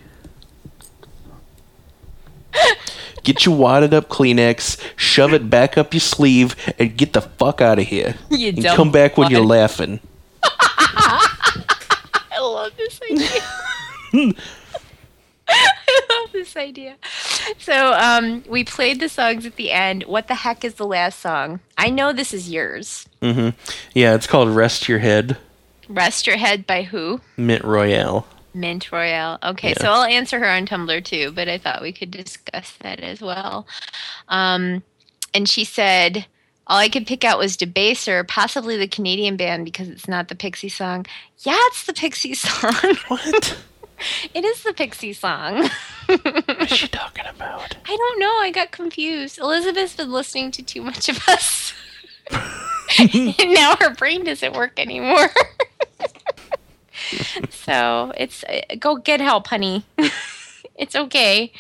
[3.29, 7.61] Get your wadded up Kleenex, shove it back up your sleeve, and get the fuck
[7.61, 8.15] out of here.
[8.31, 10.01] You and come back when you're laughing.
[10.43, 13.43] I love this idea.
[15.47, 16.97] I love this idea.
[17.59, 20.05] So, um, we played the songs at the end.
[20.05, 21.61] What the heck is the last song?
[21.77, 23.07] I know this is yours.
[23.21, 23.51] Mm-hmm.
[23.93, 25.37] Yeah, it's called Rest Your Head,
[25.87, 27.21] Rest Your Head by who?
[27.37, 28.27] Mint Royale.
[28.61, 29.39] Mint Royale.
[29.43, 29.81] Okay, Yeah.
[29.83, 33.21] so I'll answer her on Tumblr too, but I thought we could discuss that as
[33.21, 33.67] well.
[34.29, 34.83] Um,
[35.35, 36.27] and she said,
[36.67, 40.35] all I could pick out was Debaser, possibly the Canadian band because it's not the
[40.35, 41.07] Pixie song.
[41.39, 42.75] Yeah, it's the Pixie song.
[43.09, 43.59] What?
[44.35, 45.69] it is the Pixie song.
[46.07, 47.77] What's she talking about?
[47.87, 48.39] I don't know.
[48.41, 49.39] I got confused.
[49.39, 51.73] Elizabeth's been listening to too much of us.
[52.99, 55.29] and now her brain doesn't work anymore.
[57.51, 59.85] so it's uh, go get help, honey.
[60.77, 61.53] it's okay.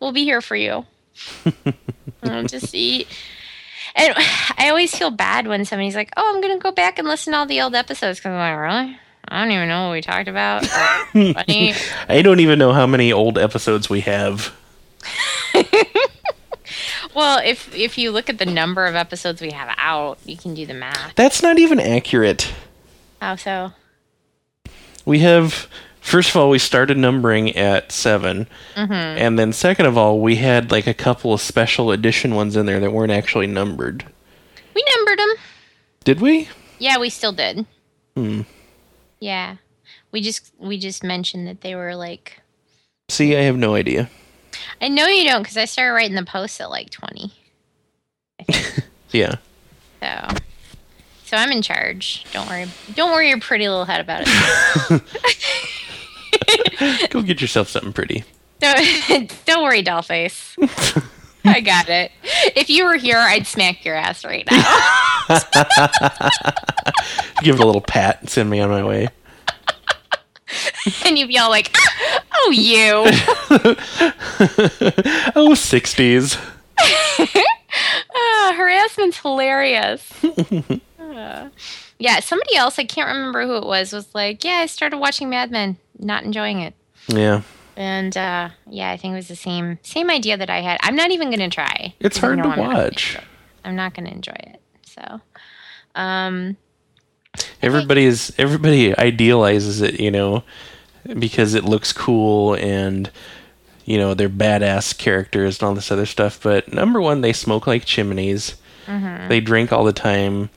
[0.00, 0.86] We'll be here for you.
[2.26, 3.06] Um, just eat.
[3.94, 4.14] And
[4.56, 7.40] I always feel bad when somebody's like, "Oh, I'm gonna go back and listen to
[7.40, 8.98] all the old episodes." Because I'm like, really?
[9.28, 10.64] I don't even know what we talked about.
[10.64, 11.74] Funny.
[12.08, 14.54] I don't even know how many old episodes we have.
[17.14, 20.54] Well, if if you look at the number of episodes we have out, you can
[20.54, 21.14] do the math.
[21.14, 22.52] That's not even accurate.
[23.20, 23.72] How so?
[25.04, 25.68] We have,
[26.00, 28.46] first of all, we started numbering at 7
[28.76, 32.66] and then second of all, we had like a couple of special edition ones in
[32.66, 34.04] there that weren't actually numbered.
[34.74, 35.34] We numbered them.
[36.04, 36.48] Did we?
[36.78, 37.66] Yeah, we still did.
[38.16, 38.42] Hmm.
[39.20, 39.56] Yeah,
[40.12, 42.40] we just we just mentioned that they were like.
[43.08, 44.10] See, I have no idea.
[44.80, 47.32] I know you don't because I started writing the posts at like twenty.
[49.14, 49.36] Yeah.
[50.02, 50.26] So,
[51.34, 52.24] so I'm in charge.
[52.32, 52.66] Don't worry.
[52.94, 55.02] Don't worry your pretty little head about it.
[57.10, 58.22] Go get yourself something pretty.
[58.60, 60.54] don't, don't worry, dollface.
[61.44, 62.12] I got it.
[62.54, 64.62] If you were here, I'd smack your ass right now.
[67.42, 69.08] Give it a little pat and send me on my way.
[71.04, 71.76] and you'd be all like,
[72.32, 73.02] "Oh, you."
[75.36, 76.38] Oh, 60s.
[78.14, 80.12] Ah, harassment's hilarious.
[81.14, 81.50] Ah.
[81.98, 85.30] yeah, somebody else, I can't remember who it was, was like, Yeah, I started watching
[85.30, 86.74] Mad Men, not enjoying it.
[87.08, 87.42] Yeah.
[87.76, 90.78] And uh, yeah, I think it was the same same idea that I had.
[90.82, 91.94] I'm not even gonna try.
[92.00, 93.18] It's hard to I'm watch.
[93.64, 94.60] I'm not gonna enjoy it.
[94.86, 95.20] So
[95.94, 96.56] um
[97.62, 100.44] Everybody is everybody idealizes it, you know,
[101.18, 103.10] because it looks cool and
[103.84, 106.40] you know they're badass characters and all this other stuff.
[106.42, 108.54] But number one, they smoke like chimneys.
[109.28, 110.50] They drink all the time.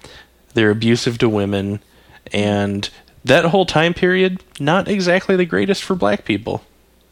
[0.57, 1.81] They're abusive to women,
[2.33, 2.89] and
[3.23, 6.63] that whole time period not exactly the greatest for black people.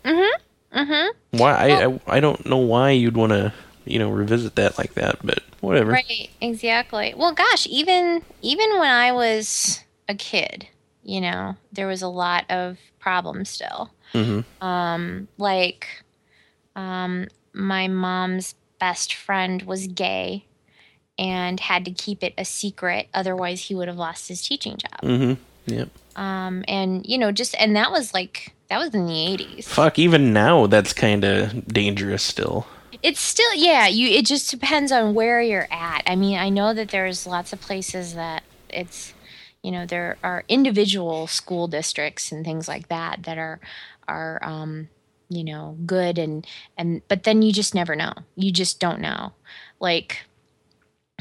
[0.03, 0.79] Mm-hmm.
[0.79, 1.37] Mm-hmm.
[1.37, 1.53] Why?
[1.53, 3.53] I, I I don't know why you'd want to
[3.85, 5.91] you know revisit that like that, but whatever.
[5.91, 7.13] Right, exactly.
[7.15, 10.67] Well, gosh, even even when I was a kid,
[11.03, 13.91] you know, there was a lot of problems still.
[14.15, 14.43] Mhm.
[14.59, 15.87] Um, like,
[16.75, 20.45] um, my mom's best friend was gay
[21.17, 25.01] and had to keep it a secret, otherwise he would have lost his teaching job.
[25.01, 25.41] Mm-hmm.
[25.67, 25.89] Yep.
[26.15, 29.67] Um, and you know, just and that was like that was in the eighties.
[29.67, 29.99] Fuck.
[29.99, 32.67] Even now, that's kind of dangerous still.
[33.03, 36.03] It's still yeah, you it just depends on where you're at.
[36.07, 39.13] I mean, I know that there's lots of places that it's
[39.61, 43.59] you know, there are individual school districts and things like that that are
[44.07, 44.89] are um
[45.27, 46.45] you know, good and
[46.77, 48.13] and but then you just never know.
[48.35, 49.33] You just don't know.
[49.79, 50.25] Like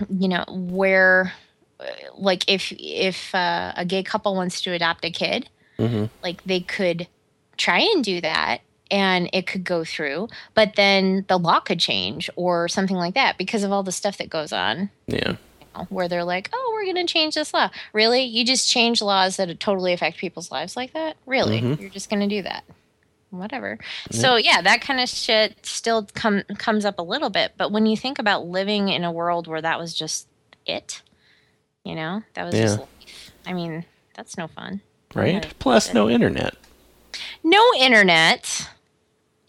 [0.09, 1.33] you know, where
[1.81, 1.85] uh,
[2.17, 6.09] like if if uh, a gay couple wants to adopt a kid, Mhm.
[6.23, 7.09] like they could
[7.57, 12.29] try and do that and it could go through but then the law could change
[12.37, 15.31] or something like that because of all the stuff that goes on Yeah.
[15.61, 18.69] you know, where they're like oh we're going to change this law really you just
[18.69, 21.81] change laws that totally affect people's lives like that really Mhm.
[21.81, 22.65] you're just going to do that
[23.39, 23.79] whatever
[24.11, 27.87] so yeah that kind of shit still come comes up a little bit but when
[27.87, 30.27] you think about living in a world where that was just
[30.67, 31.03] it.
[31.85, 32.63] You know, that was Yeah.
[32.63, 33.31] just life.
[33.47, 34.81] I mean, that's no fun.
[35.15, 35.35] Right?
[35.45, 35.55] Right.
[35.59, 36.55] Plus, no internet.
[37.43, 38.67] No internet,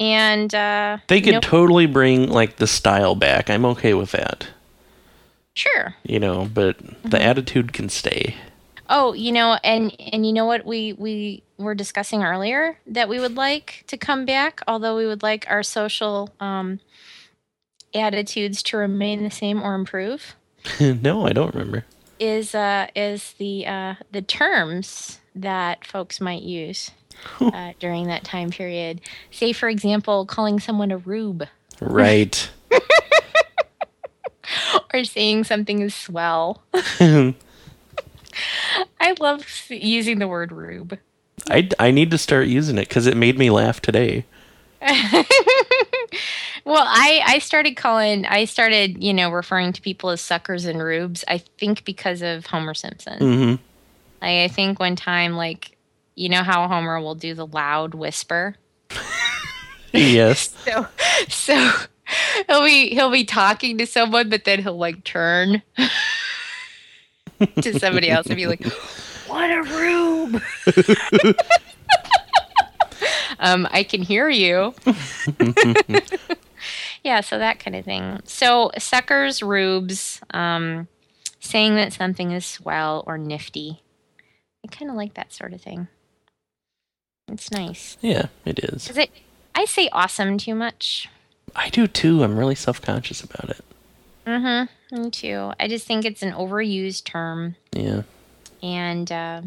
[0.02, 3.50] and uh, They could no- totally bring like the style back.
[3.50, 4.48] I'm okay with that.
[5.54, 5.96] sure.
[6.04, 7.10] You know, but Mm-hmm.
[7.10, 8.36] the attitude can stay.
[8.90, 13.20] Oh, you know, and and you know what we we were discussing earlier that we
[13.20, 16.80] would like to come back, although we would like our social um,
[17.93, 20.36] attitudes to remain the same or improve.
[20.80, 21.86] no, I don't remember.
[22.18, 26.91] Is uh is the uh the terms that folks might use
[27.41, 29.01] uh, during that time period?
[29.32, 31.45] Say, for example, calling someone a rube
[31.82, 32.49] Right.
[34.93, 36.64] or saying something is swell.
[36.74, 37.36] I
[39.20, 40.97] love using the word rube.
[41.50, 44.26] I, I need to start using it because it made me laugh today.
[46.66, 50.82] Well, I I started calling I started, you know, referring to people as suckers and
[50.82, 51.24] rubes.
[51.28, 53.20] I think because of Homer Simpson.
[53.20, 53.50] hmm
[54.20, 55.78] Like, I think one time like
[56.16, 58.56] you know how Homer will do the loud whisper.
[59.94, 60.56] Yes.
[60.66, 60.88] So
[61.30, 61.72] so
[62.48, 65.62] he'll be he'll be talking to someone but then he'll like turn
[67.62, 68.66] to somebody else and be like,
[69.36, 70.42] "What a room!
[73.40, 74.74] um I can hear you.
[77.04, 78.22] yeah, so that kind of thing.
[78.24, 80.88] So suckers, rubes, um,
[81.42, 83.82] saying that something is swell or nifty.
[84.64, 85.90] I kind of like that sort of thing.
[87.28, 87.98] It's nice.
[88.02, 88.90] Yeah, it is.
[88.90, 89.10] Is it?
[89.54, 91.10] I say awesome too much.
[91.56, 92.24] I do too.
[92.24, 93.66] I'm really self conscious about it.
[94.26, 95.02] Mm-hmm.
[95.04, 95.52] Me too.
[95.60, 98.04] I just think it's an overused term, Yeah.
[98.62, 99.41] And uh,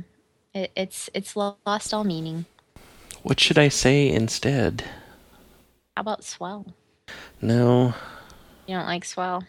[0.54, 2.46] it, it's it's lost all meaning.
[3.22, 4.84] What should I say instead?
[5.96, 6.66] How about swell?
[7.42, 7.94] No,
[8.66, 9.44] You don't like swell?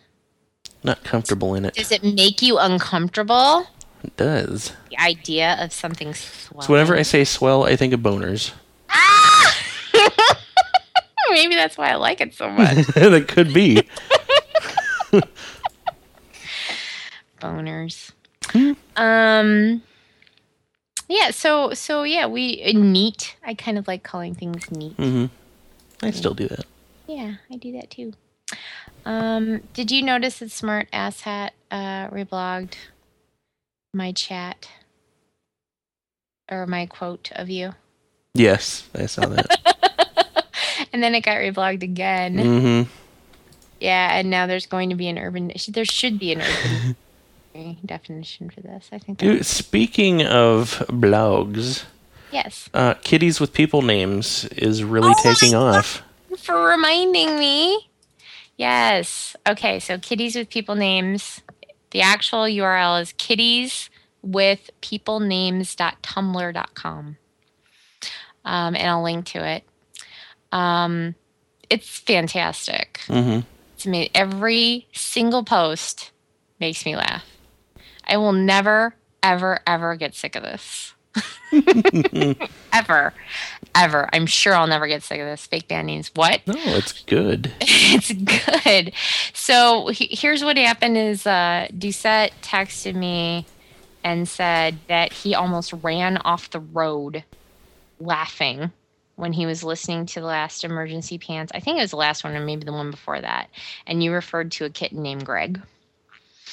[0.83, 1.73] not comfortable in it.
[1.75, 3.67] Does it make you uncomfortable?
[4.03, 4.71] It does.
[4.89, 6.61] The idea of something swell.
[6.61, 8.53] So whenever I say swell, I think of boners.
[8.89, 9.55] Ah!
[11.31, 12.87] Maybe that's why I like it so much.
[12.95, 13.83] that could be.
[17.41, 18.11] boners.
[18.95, 19.83] Um.
[21.07, 21.31] Yeah.
[21.31, 23.35] So so yeah, we uh, neat.
[23.45, 24.93] I kind of like calling things neat.
[24.93, 25.25] hmm
[26.01, 26.65] I still do that.
[27.07, 28.13] Yeah, I do that too.
[29.05, 29.61] Um.
[29.73, 32.75] Did you notice that Smart Ass Hat uh, reblogged
[33.93, 34.69] my chat
[36.51, 37.73] or my quote of you,
[38.33, 40.45] Yes, I saw that.
[40.93, 42.37] and then it got reblogged again.
[42.37, 42.89] hmm
[43.79, 45.51] Yeah, and now there's going to be an urban.
[45.67, 46.95] There should be an urban
[47.85, 48.89] definition for this.
[48.91, 49.17] I think.
[49.19, 51.85] Dude, speaking of blogs,
[52.31, 52.69] yes.
[52.73, 56.01] uh, kitties with people names is really Oh taking off.
[56.37, 57.87] for reminding me.
[58.57, 59.35] Yes.
[59.47, 61.41] Okay, so kitties with people names.
[61.91, 63.89] The actual URL is kitties
[64.21, 67.17] with people names.tumblr.com.
[68.45, 69.63] Um, and I'll link to it.
[70.51, 71.15] Um,
[71.69, 72.99] it's fantastic.
[73.07, 73.39] hmm
[73.75, 76.11] It's made every single post
[76.59, 77.25] makes me laugh.
[78.09, 80.93] I will never, ever, ever get sick of this.
[82.73, 83.13] ever,
[83.75, 84.09] ever.
[84.13, 85.45] I'm sure I'll never get sick of this.
[85.47, 86.11] Fake band names.
[86.15, 86.41] What?
[86.47, 87.53] No, it's good.
[87.61, 88.93] it's good.
[89.33, 93.45] So he- here's what happened: is uh, Doucette texted me
[94.03, 97.23] and said that he almost ran off the road
[97.99, 98.71] laughing
[99.15, 101.51] when he was listening to the last emergency pants.
[101.53, 103.49] I think it was the last one, or maybe the one before that.
[103.85, 105.61] And you referred to a kitten named Greg.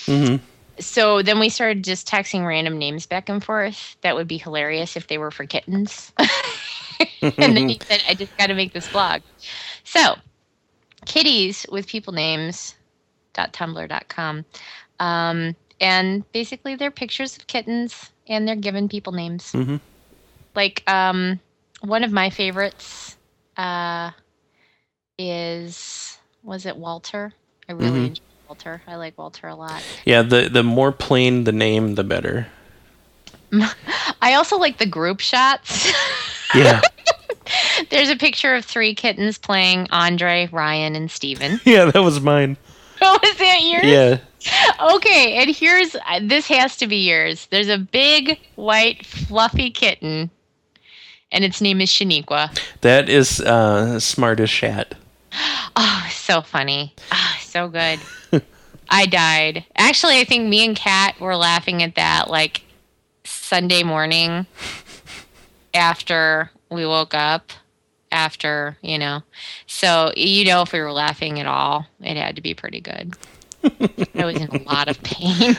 [0.06, 0.36] hmm
[0.80, 3.96] So then we started just texting random names back and forth.
[4.02, 6.12] That would be hilarious if they were for kittens.
[7.22, 9.22] and then he said, I just got to make this blog.
[9.84, 10.16] So,
[11.06, 12.74] kitties with people names
[13.34, 14.44] tumblr.com
[14.98, 19.80] um, and basically they're pictures of kittens and they're given people names Mhm.
[20.54, 21.40] like um,
[21.82, 23.16] one of my favorites
[23.56, 24.12] uh,
[25.18, 27.32] is was it walter
[27.68, 28.06] i really Mhm.
[28.06, 32.04] enjoy walter i like walter a lot Yeah, the the more plain the name, the
[32.04, 32.46] better.
[34.22, 35.92] i also like the group shots
[36.54, 36.80] Yeah,
[37.90, 42.56] there's a picture of three kittens playing andre ryan and steven yeah, that was mine.
[43.02, 44.18] oh is that yours Yeah,
[44.94, 47.48] Okay, and here's uh, this has to be yours.
[47.50, 50.30] There's a big white fluffy kitten,
[51.32, 52.56] and its name is Shaniqua.
[52.82, 54.94] that is uh, smart as.
[55.78, 56.94] Oh, so funny.
[57.12, 57.98] Ah, so good.
[58.90, 59.64] I died.
[59.76, 62.60] Actually, I think me and Kat were laughing at that like
[63.24, 64.46] Sunday morning
[65.72, 67.52] after we woke up.
[68.12, 69.22] After, you know.
[69.66, 73.14] So, you know, if we were laughing at all, it had to be pretty good.
[74.14, 75.58] I was in a lot of pain.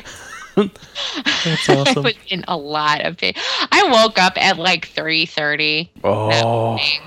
[0.56, 1.98] That's awesome.
[1.98, 3.34] I was in a lot of pain.
[3.72, 7.02] I woke up at like 3:30 that Oh, morning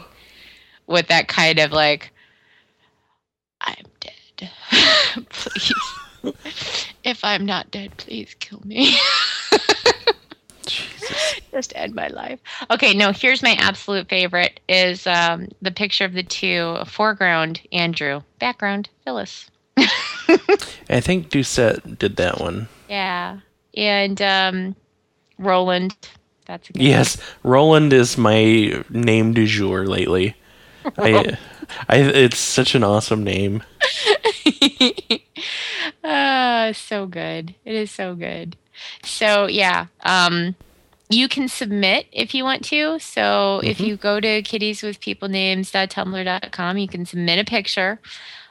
[0.87, 2.13] with that kind of like
[4.41, 5.27] dead.
[5.29, 5.73] please.
[7.05, 8.97] if I'm not dead, please kill me.
[10.67, 11.41] Jesus.
[11.51, 12.41] Just end my life.
[12.71, 18.23] Okay, no, here's my absolute favorite is um, the picture of the two foreground Andrew,
[18.39, 19.51] background Phyllis.
[19.77, 22.69] I think Doucette did that one.
[22.89, 23.41] Yeah.
[23.77, 24.77] And um,
[25.39, 25.97] Roland.
[26.47, 30.37] That's a good Yes, Roland is my name du jour lately.
[30.99, 31.37] I,
[31.89, 33.63] I, it's such an awesome name.
[36.05, 37.55] Ah, so good.
[37.65, 38.57] It is so good.
[39.05, 40.55] So yeah, um,
[41.09, 42.99] you can submit if you want to.
[42.99, 47.99] So if you go to kittieswithpeoplenames.tumblr.com, you can submit a picture.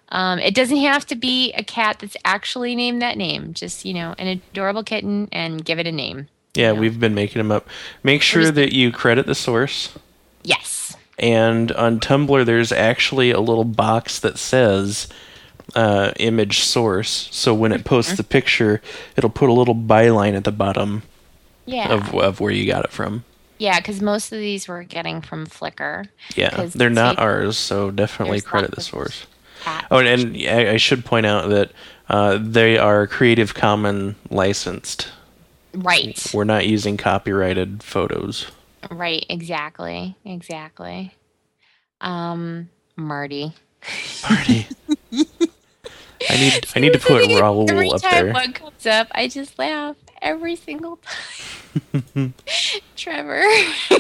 [0.10, 3.54] Um, it doesn't have to be a cat that's actually named that name.
[3.54, 6.28] Just you know, an adorable kitten, and give it a name.
[6.56, 6.80] Yeah, Yeah.
[6.80, 7.68] we've been making them up.
[8.04, 9.90] Make sure just- that you credit the source.
[10.44, 10.96] Yes.
[11.20, 15.08] And on Tumblr, there's actually a little box that says
[15.76, 17.30] uh, image source.
[17.32, 18.82] So when it posts the picture,
[19.16, 21.04] it'll put a little byline at the bottom
[21.66, 21.94] Yeah.
[21.94, 23.24] of, of where you got it from.
[23.58, 26.08] yeah, because most of these we're getting from Flickr.
[26.36, 29.26] Yeah, they're not ours, so definitely credit the source.
[29.92, 31.72] Oh, and, and I I should point out that
[32.08, 35.10] uh, they are Creative Common licensed.
[35.74, 36.26] Right.
[36.34, 38.48] We're not using copyrighted photos.
[38.90, 40.16] Right, exactly.
[40.26, 41.14] Exactly.
[42.02, 43.54] Um Marty.
[44.30, 44.68] Marty.
[46.30, 48.34] I need I need to put Raoul Every up time there.
[48.34, 51.00] one comes up, I just laugh every single
[51.94, 52.34] time.
[52.96, 53.42] Trevor.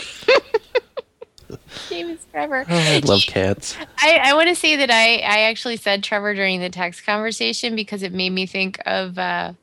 [1.91, 2.65] name is Trevor.
[2.69, 3.75] Oh, I love cats.
[3.97, 7.75] I, I want to say that I, I actually said Trevor during the text conversation
[7.75, 9.53] because it made me think of uh,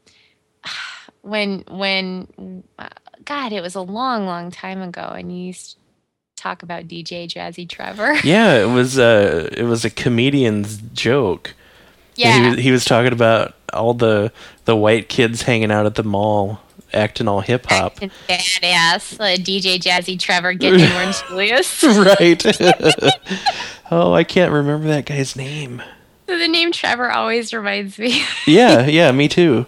[1.23, 2.89] when when uh,
[3.25, 7.29] God it was a long long time ago and you used to talk about DJ
[7.29, 8.15] Jazzy Trevor.
[8.25, 11.55] Yeah, it was uh it was a comedian's joke.
[12.17, 14.33] Yeah, He was, he was talking about all the
[14.64, 16.61] the white kids hanging out at the mall
[16.93, 17.97] acting all hip hop.
[17.97, 21.83] Badass uh, DJ Jazzy Trevor getting Orange Julius.
[21.83, 22.43] right.
[23.91, 25.83] oh, I can't remember that guy's name.
[26.27, 28.23] The name Trevor always reminds me.
[28.47, 29.67] Yeah, yeah, me too.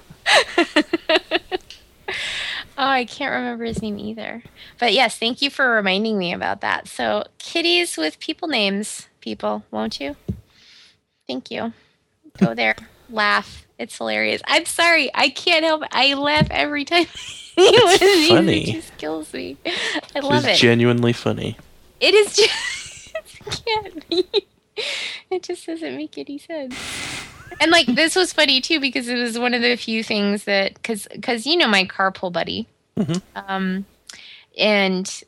[2.81, 4.43] Oh, I can't remember his name either.
[4.79, 6.87] But yes, thank you for reminding me about that.
[6.87, 10.15] So, kitties with people names, people, won't you?
[11.27, 11.73] Thank you.
[12.39, 12.75] Go there,
[13.11, 13.67] laugh.
[13.79, 14.43] It's hilarious.
[14.47, 15.89] I'm sorry, I can't help it.
[15.93, 17.07] I laugh every time.
[17.61, 18.73] It's It funny.
[18.73, 19.57] just kills me.
[20.15, 20.57] I love it.
[20.59, 21.57] genuinely funny.
[21.99, 23.13] it is just
[23.45, 24.25] it can't be.
[25.29, 26.77] It just doesn't make any sense.
[27.61, 30.75] And like this was funny too because it was one of the few things that
[30.75, 33.21] because because you know my carpool buddy, Mhm.
[33.35, 33.85] um,
[34.57, 35.23] and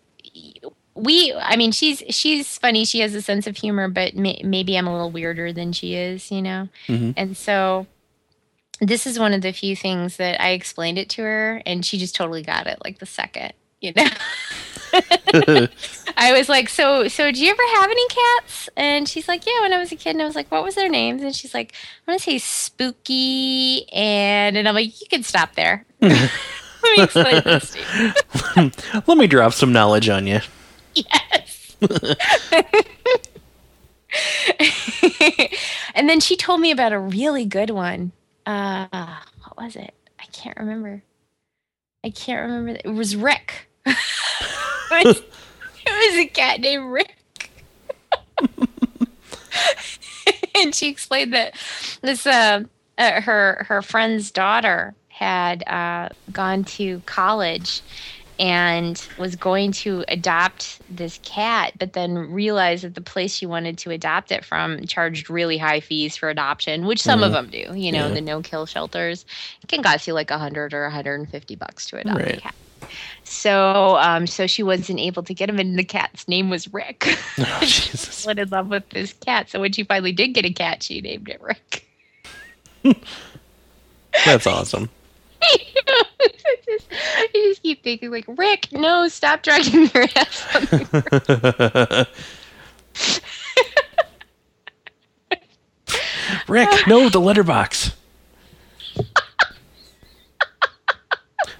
[0.94, 4.76] we I mean she's she's funny she has a sense of humor but may, maybe
[4.76, 7.14] I'm a little weirder than she is you know Mhm.
[7.16, 7.86] and so
[8.80, 11.96] this is one of the few things that I explained it to her and she
[11.98, 14.08] just totally got it like the second you know
[16.16, 18.68] I was like, so, so, do you ever have any cats?
[18.76, 20.10] And she's like, yeah, when I was a kid.
[20.10, 21.22] And I was like, what was their names?
[21.22, 21.72] And she's like,
[22.06, 23.86] I want to say Spooky.
[23.92, 25.84] And, and I'm like, you can stop there.
[26.00, 26.10] Let
[26.96, 27.78] me explain this to
[28.56, 28.70] you.
[29.06, 30.40] Let me drop some knowledge on you.
[30.94, 31.76] Yes.
[35.94, 38.12] and then she told me about a really good one.
[38.46, 38.86] Uh,
[39.42, 39.94] what was it?
[40.18, 41.02] I can't remember.
[42.04, 42.80] I can't remember.
[42.84, 43.68] It was Rick.
[43.86, 43.96] it,
[44.90, 45.24] was, it
[45.86, 47.16] was a cat named Rick.
[50.56, 51.54] and she explained that
[52.02, 52.64] this uh,
[52.98, 57.82] uh, her her friend's daughter had uh, gone to college
[58.40, 63.76] and was going to adopt this cat, but then realized that the place she wanted
[63.78, 67.58] to adopt it from charged really high fees for adoption, which some of them do.
[67.76, 68.14] You know, Yeah.
[68.14, 69.26] the no-kill shelters
[69.62, 72.40] it can cost you like a hundred or 150 bucks to adopt a Right.
[72.40, 72.54] cat.
[73.24, 77.06] So, um, so she wasn't able to get him, and the cat's name was Rick.
[77.38, 78.24] Oh, Jesus.
[78.24, 79.50] Fell in love with this cat.
[79.50, 81.86] So when she finally did get a cat, she named it Rick.
[84.24, 84.88] That's awesome.
[85.42, 92.08] I just, I just keep thinking like, Rick, no, stop dragging your ass on the
[96.48, 97.92] Rick, no, the letterbox.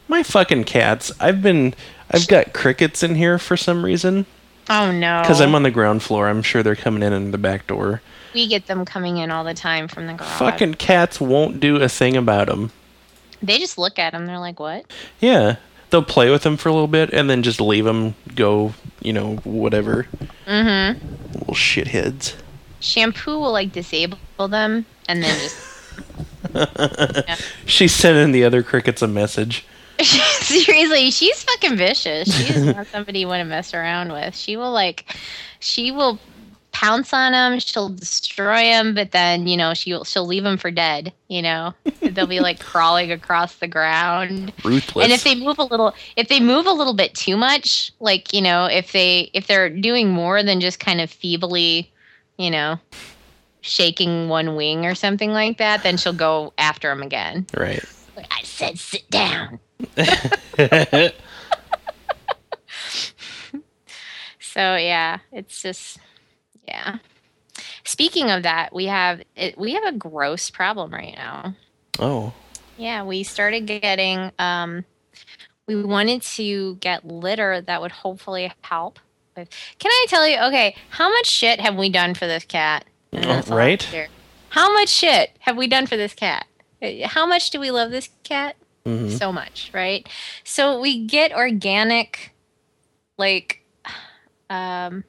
[0.09, 1.13] My fucking cats.
[1.21, 1.75] I've been
[2.11, 4.27] I've got crickets in here for some reason.
[4.69, 5.21] Oh no.
[5.23, 6.29] Because I'm on the ground floor.
[6.29, 8.03] I'm sure they're coming in in the back door.
[8.35, 10.39] we get them coming in all the time from the garage.
[10.39, 12.73] Fucking cats won't do a thing about them.
[13.43, 14.27] They just look at them.
[14.27, 14.87] They're like, "What?"
[15.21, 15.57] Yeah,
[15.91, 18.75] they'll play with them for a little bit and then just leave them go.
[19.01, 20.07] You know, whatever.
[20.47, 21.39] Mm-hmm.
[21.39, 22.35] Little shitheads.
[22.81, 25.67] Shampoo will like disable them and then just.
[27.67, 29.65] She's sending the other crickets a message.
[30.01, 32.35] Seriously, she's fucking vicious.
[32.35, 34.35] She's not somebody you want to mess around with.
[34.35, 35.05] She will like,
[35.59, 36.19] she will
[36.73, 37.59] pounce on them.
[37.59, 41.13] She'll destroy them, but then you know she'll she'll leave them for dead.
[41.29, 44.53] You know, they'll be like crawling across the ground.
[44.65, 45.05] Ruthless.
[45.05, 48.33] And if they move a little, if they move a little bit too much, like
[48.33, 51.91] you know, if they if they're doing more than just kind of feebly,
[52.39, 52.79] you know,
[53.61, 57.47] shaking one wing or something like that, then she'll go after them again.
[57.57, 57.85] right.
[58.17, 59.61] Like, I said, sit down.
[64.53, 65.99] So yeah, it's just
[66.71, 66.99] yeah.
[67.85, 71.55] Speaking of that, we have it, we have a gross problem right now.
[71.99, 72.33] oh.
[72.77, 74.85] Yeah, we started getting um
[75.67, 78.99] we wanted to get litter that would hopefully help.
[79.37, 82.85] with- Can I tell you okay, how much shit have we done for this cat?
[83.13, 83.87] Oh, right.
[84.51, 86.47] How much shit have we done for this cat?
[86.83, 88.57] Uh, How much do we love this cat?
[88.87, 89.17] Mhm.
[89.19, 90.09] so much, right?
[90.43, 92.33] So we get organic,
[93.19, 93.63] like,
[94.49, 95.05] um,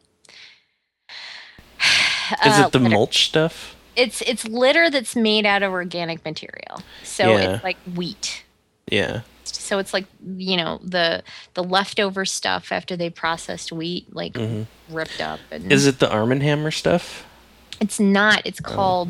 [2.46, 2.96] Is uh, it the litter.
[2.96, 3.76] mulch stuff?
[3.96, 6.82] It's it's litter that's made out of organic material.
[7.04, 7.56] So Yeah.
[7.56, 8.44] it's like wheat.
[8.90, 9.22] Yeah.
[9.44, 10.06] So it's like
[10.38, 11.24] you know the
[11.56, 14.66] the leftover stuff after they processed wheat, like Mhm.
[14.90, 15.40] ripped up.
[15.52, 17.26] And Is it the Arm and Hammer stuff?
[17.82, 18.42] It's not.
[18.46, 19.10] It's called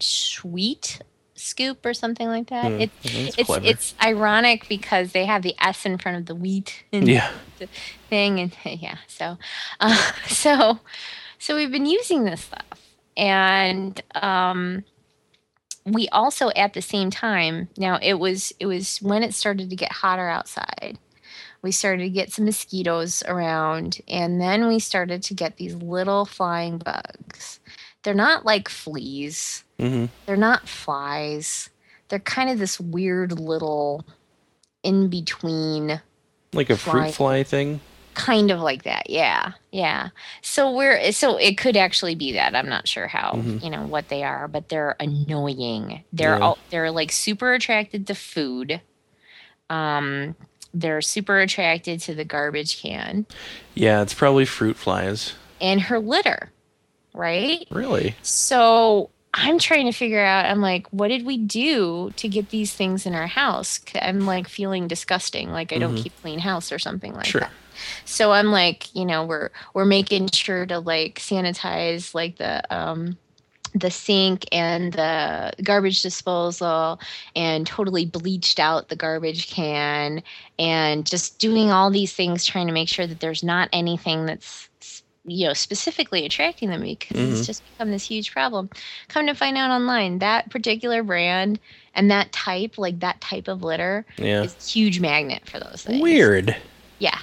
[0.00, 1.00] sweet
[1.34, 2.70] scoop or something like that.
[2.72, 6.34] Hmm, It, that's it's it's ironic because they have the S in front of the
[6.34, 7.30] wheat and Yeah.
[7.58, 7.68] the
[8.10, 8.52] thing, and
[8.82, 8.98] yeah.
[9.06, 9.38] So,
[9.80, 10.80] uh, so,
[11.40, 14.84] so we've been using this stuff, and um,
[15.84, 17.68] we also at the same time.
[17.76, 20.98] Now it was it was when it started to get hotter outside.
[21.62, 26.24] We started to get some mosquitoes around, and then we started to get these little
[26.24, 27.60] flying bugs.
[28.02, 29.64] They're not like fleas.
[29.78, 31.70] hmm They're not flies.
[32.08, 34.04] They're kind of this weird little
[34.82, 36.00] in between
[36.52, 37.80] Like a fruit fly thing.
[38.14, 40.08] Kind of like that yeah yeah
[40.42, 43.62] so we're so it could actually be that i'm not sure how Mhm.
[43.62, 46.44] you know what they are but they're annoying they're Yeah.
[46.44, 48.80] all they're like super attracted to food
[49.70, 50.34] um
[50.74, 53.26] they're super attracted to the garbage can
[53.74, 55.34] Yeah, it's probably fruit flies.
[55.60, 56.52] and her litter
[57.14, 58.14] right Really?
[58.22, 60.46] So I'm trying to figure out.
[60.46, 63.78] I'm like, what did we do to get these things in our house?
[64.02, 66.02] I'm like feeling disgusting, like I don't Mhm.
[66.02, 67.42] keep clean house or something like Sure.
[67.42, 67.52] that.
[68.04, 73.18] So I'm like, you know, we're we're making sure to like sanitize like the um
[73.72, 76.98] the sink and the garbage disposal
[77.36, 80.24] and totally bleached out the garbage can
[80.58, 84.68] and just doing all these things trying to make sure that there's not anything that's
[85.24, 87.30] you know specifically attracting them because Mhm.
[87.30, 88.68] it's just become this huge problem
[89.08, 91.60] come to find out online that particular brand
[91.94, 94.42] and that type like that type of litter Yeah.
[94.42, 96.56] is a huge magnet for those things Weird.
[96.98, 97.18] yeah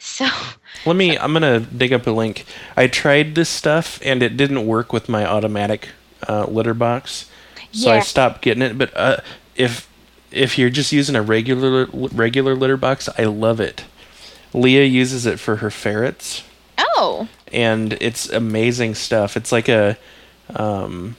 [0.00, 0.26] so
[0.86, 1.18] Let me.
[1.18, 2.46] I'm gonna dig up a link.
[2.76, 5.90] I tried this stuff and it didn't work with my automatic
[6.26, 7.28] uh, litter box,
[7.70, 8.78] so I stopped getting it.
[8.78, 9.18] But uh,
[9.56, 9.88] if
[10.30, 13.84] if you're just using a regular regular litter box, I love it.
[14.54, 16.44] Leah uses it for her ferrets,
[16.78, 19.36] oh and it's amazing stuff.
[19.36, 19.98] It's like a,
[20.54, 21.16] um,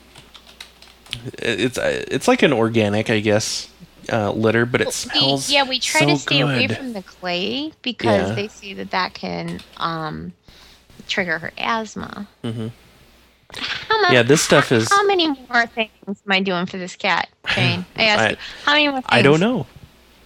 [1.34, 3.70] it's it's like an organic, I guess,
[4.11, 5.49] uh, litter, but it We- smells.
[5.52, 8.36] yeah we try so to stay away from the clay because Yeah.
[8.36, 10.34] they say that that can um
[11.07, 12.72] trigger her asthma Mhm.
[13.53, 16.95] how mu- Yeah, this stuff is- how many more things am i doing for this
[16.95, 19.65] cat jane i asked I- you how many more things I don't know.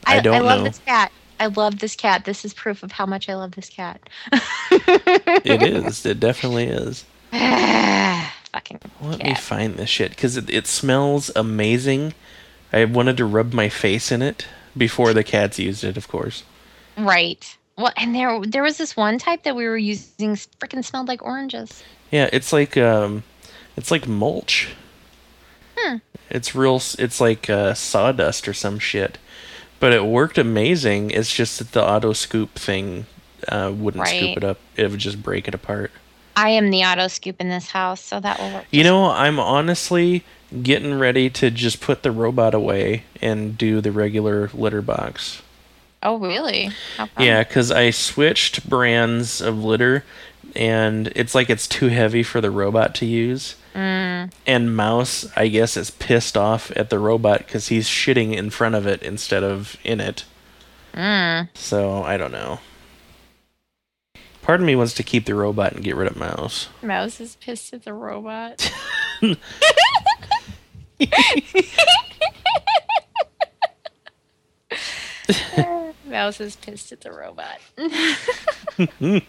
[0.06, 0.66] I don't I love know.
[0.66, 1.12] this cat.
[1.40, 2.24] I love this cat.
[2.26, 4.00] This is proof of how much I love this cat.
[4.72, 6.06] It is.
[6.06, 7.06] It definitely is.
[7.34, 12.14] Fucking Let me find this shit because it, it smells amazing.
[12.76, 14.46] I wanted to rub my face in it
[14.78, 16.44] before the cats used it, of course.
[16.98, 17.58] Right.
[17.78, 21.24] Well, and there there was this one type that we were using freaking smelled like
[21.24, 21.84] oranges.
[22.12, 23.24] Yeah, it's like um,
[23.76, 24.70] it's like mulch.
[25.78, 25.98] Hmm.
[26.30, 26.76] It's real.
[27.00, 29.18] It's like uh, sawdust or some shit.
[29.80, 31.12] But it worked amazing.
[31.12, 33.06] It's just that the auto scoop thing
[33.50, 34.20] uh, wouldn't Right.
[34.22, 34.58] scoop it up.
[34.76, 35.92] It would just break it apart.
[36.38, 38.66] I am the auto scoop in this house, so that will work.
[38.72, 40.24] You know, I'm honestly
[40.64, 45.42] getting ready to just put the robot away and do the regular litter box.
[46.04, 46.70] Oh, really?
[46.98, 47.10] How?
[47.20, 50.04] Yeah, because I switched brands of litter
[50.56, 53.56] and it's like it's too heavy for the robot to use.
[53.74, 54.32] Mm.
[54.46, 58.76] And Mouse, I guess, is pissed off at the robot because he's shitting in front
[58.76, 60.24] of it instead of in it.
[60.94, 61.50] Mm.
[61.56, 62.60] So I don't know.
[64.44, 66.70] Part of me wants to keep the robot and get rid of Mouse.
[66.82, 68.72] Mouse is pissed at the robot.
[76.06, 77.60] Mouse is pissed at the robot.
[77.80, 79.22] oh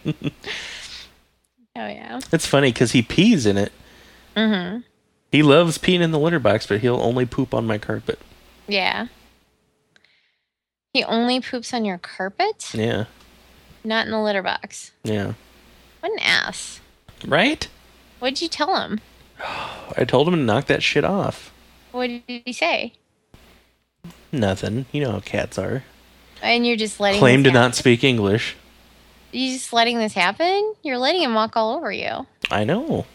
[1.75, 2.21] yeah.
[2.33, 3.73] It's funny because he pees in it.
[4.37, 4.85] Mhm.
[5.33, 8.19] He loves peeing in the litter box, but he'll only poop on my carpet.
[8.69, 9.07] Yeah.
[10.93, 13.05] He only poops on your carpet, Yeah,
[13.85, 14.93] not in the litter box.
[15.05, 15.33] yeah.
[16.01, 16.81] What an ass.
[17.27, 17.69] Right?
[18.19, 19.01] What'd you tell him?
[19.97, 21.53] I told him to knock that shit off.
[21.97, 22.93] What did he say?
[24.31, 24.85] Nothing.
[24.93, 25.83] You know how cats are.
[26.43, 28.55] And you're just letting Claim to not speak English.
[29.33, 30.75] You're just letting this happen?
[30.83, 32.27] You're letting him walk all over you.
[32.51, 33.07] I know.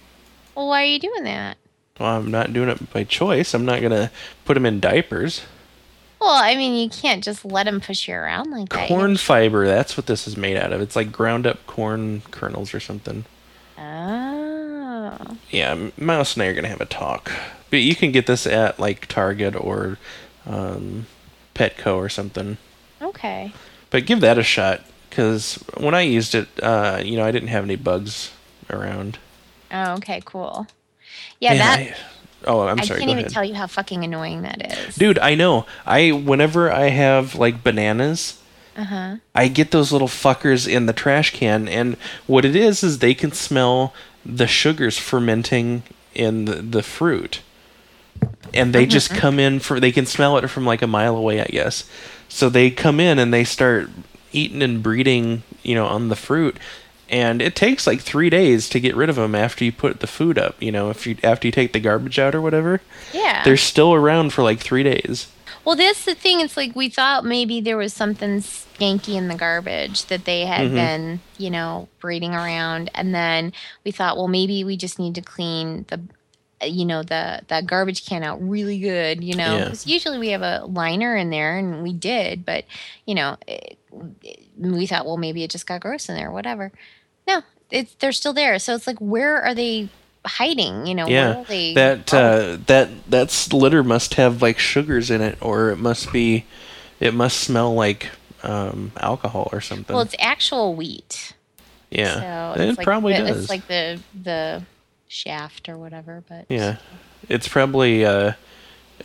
[0.56, 1.58] Well, why are you doing that?
[1.99, 3.53] Well, I'm not doing it by choice.
[3.53, 4.10] I'm not gonna
[4.45, 5.44] put him in diapers.
[6.20, 8.88] Well, I mean, you can't just let him push you around like that.
[8.88, 9.68] Corn fiber.
[9.68, 10.82] That's what this is made out of.
[10.82, 13.26] It's like ground up corn kernels or something.
[13.78, 15.38] Oh.
[15.52, 17.32] Yeah, Mouse and I are gonna have a talk.
[17.72, 19.98] But you can get this at like Target or
[20.45, 21.07] um,
[21.56, 22.57] Petco or something.
[23.02, 23.52] Okay.
[23.89, 27.49] But give that a shot because when I used it, uh, you know, I didn't
[27.49, 28.31] have any bugs
[28.69, 29.18] around.
[29.72, 30.68] Oh, okay, cool.
[31.39, 31.95] Yeah, Man, that I-
[32.45, 32.98] oh, I'm sorry.
[32.98, 33.31] I can't even ahead.
[33.31, 34.95] tell you how fucking annoying that is.
[34.95, 35.65] Dude, I know.
[35.85, 38.38] I whenever I have like bananas,
[38.77, 39.18] Uh-huh.
[39.35, 41.95] I get those little fuckers in the trash can, and
[42.27, 43.93] what it is is they can smell
[44.26, 45.84] the sugars fermenting
[46.14, 47.41] in the, the fruit,
[48.54, 49.80] and they just come in for.
[49.80, 51.90] They can smell it from like a mile away, I guess.
[52.30, 53.90] So they come in and they start
[54.32, 56.58] eating and breeding, you know, on the fruit.
[57.10, 60.08] And it takes like three days to get rid of them after you put the
[60.08, 60.62] food up.
[60.62, 62.80] You know, if you after you take the garbage out or whatever,
[63.14, 63.44] Yeah.
[63.44, 65.28] they're still around for like three days.
[65.66, 66.40] Well, that's the thing.
[66.40, 70.68] It's like we thought maybe there was something skanky in the garbage that they had
[70.68, 70.76] Mm-hmm.
[70.76, 73.52] been, you know, breeding around, and then
[73.84, 76.00] we thought, well, maybe we just need to clean the,
[76.64, 79.66] you know, the the garbage can out really good, you know, Yeah.
[79.68, 82.66] 'Cause usually we have a liner in there, and we did, but
[83.06, 83.78] you know, it,
[84.24, 86.72] it- we thought, well, maybe it just got gross in there, whatever.
[87.28, 88.60] No, it's they're still there.
[88.60, 89.90] So it's like, where are they
[90.26, 90.86] hiding?
[90.86, 91.74] You know, where Yeah, are they?
[91.74, 96.12] that Oh, uh, that that litter must have like sugars in it, or it must
[96.14, 96.46] be,
[97.00, 98.10] it must smell like
[98.44, 99.96] um, alcohol or something.
[99.96, 101.34] well, it's actual wheat.
[101.90, 103.40] yeah, So it it's like probably the, does.
[103.42, 104.64] It's like the the
[105.12, 106.78] shaft or whatever, but yeah,
[107.28, 108.34] it's probably uh,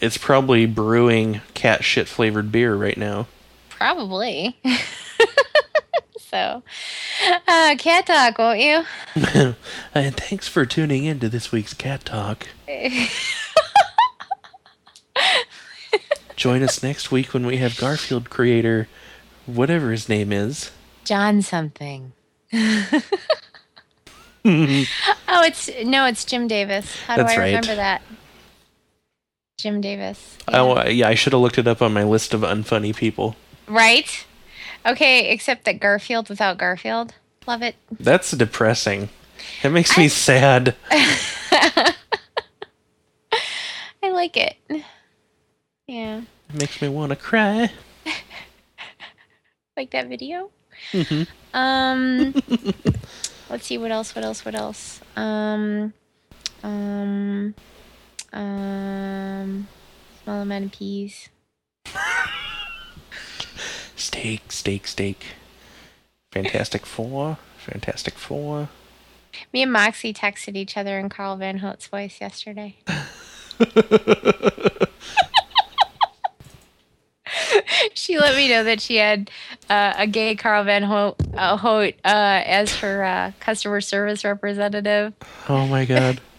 [0.00, 3.26] it's probably brewing cat shit flavored beer right now.
[3.70, 4.56] probably.
[6.18, 6.62] so,
[7.48, 8.84] uh, cat talk, won't you?
[9.94, 12.46] and thanks for tuning in to this week's cat talk.
[16.36, 18.88] Join us next week when we have Garfield creator,
[19.46, 20.70] whatever his name is.
[21.04, 22.12] John something.
[25.28, 27.00] oh, it's no, it's Jim Davis.
[27.02, 27.46] How do That's I right.
[27.46, 28.00] remember that?
[29.58, 30.38] Jim Davis.
[30.46, 33.34] Oh, uh, yeah, I should have looked it up on my list of unfunny people.
[33.66, 34.24] Right.
[34.84, 37.14] Okay, except that Garfield without Garfield.
[37.46, 37.74] Love it.
[37.90, 39.08] That's depressing.
[39.64, 40.76] It makes me sad.
[40.90, 41.94] I
[44.04, 44.56] like it.
[45.88, 46.20] Yeah.
[46.50, 47.72] It makes me want to cry.
[49.76, 50.50] like that video.
[50.92, 51.24] Mm-hmm.
[51.52, 52.34] Um,
[53.50, 54.14] let's see what else.
[54.14, 54.44] What else?
[54.44, 55.00] What else?
[55.16, 55.92] Um,
[56.62, 57.54] um,
[58.32, 59.68] um,
[60.22, 61.28] small amount of peas.
[63.96, 65.24] Steak, steak, steak.
[66.32, 67.38] Fantastic Four.
[67.58, 68.68] Fantastic Four.
[69.52, 72.76] Me and Moxie texted each other in Carl Van Holt's voice yesterday.
[77.94, 79.30] she let me know that she had
[79.68, 85.12] uh, a gay Carl Van Holt, uh, uh, as her uh, customer service representative.
[85.48, 86.20] Oh my god.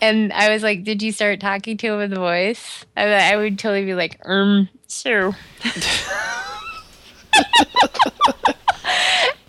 [0.00, 3.36] And I was like, "Did you start talking to him in the voice?" I, I
[3.36, 5.32] would totally be like, "Um, so."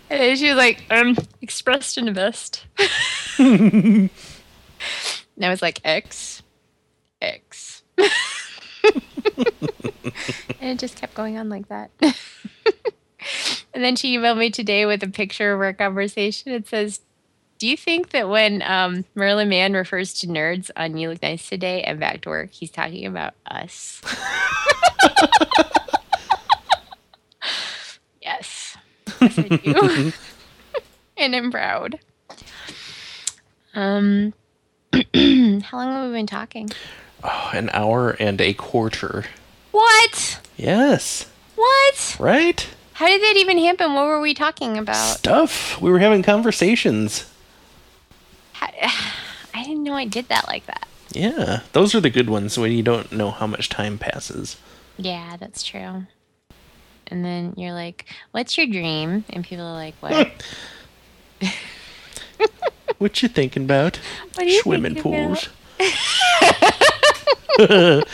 [0.08, 2.64] and she was like, "Um, expressed in the best."
[3.38, 4.08] and
[5.42, 6.42] I was like, "X,
[7.20, 7.82] X,"
[9.36, 9.46] and
[10.60, 11.90] it just kept going on like that.
[12.00, 16.52] and then she emailed me today with a picture of our conversation.
[16.52, 17.00] It says,
[17.58, 21.48] do you think that when um, Merlin Mann refers to nerds on You Look Nice
[21.48, 24.02] Today and Back to Work, he's talking about us?
[28.20, 28.76] yes.
[29.20, 30.12] Yes, I do.
[31.16, 32.00] and I'm proud.
[33.74, 34.34] Um,
[34.92, 35.00] how
[35.78, 36.68] long have we been talking?
[37.24, 39.24] Oh, an hour and a quarter.
[39.72, 40.40] What?
[40.56, 41.28] Yes.
[41.56, 42.16] What?
[42.20, 42.68] Right?
[42.92, 43.94] How did that even happen?
[43.94, 45.16] What were we talking about?
[45.16, 45.80] Stuff.
[45.80, 47.28] We were having conversations.
[48.52, 48.68] How,
[49.54, 50.86] I didn't know I did that like that.
[51.12, 51.60] Yeah.
[51.72, 54.56] Those are the good ones when you don't know how much time passes.
[54.98, 56.06] Yeah, that's true.
[57.06, 60.30] And then you're like, "What's your dream?" And people are like, "What?"
[62.98, 63.98] What you thinking about?
[64.34, 65.48] What are you Swimming thinking pools.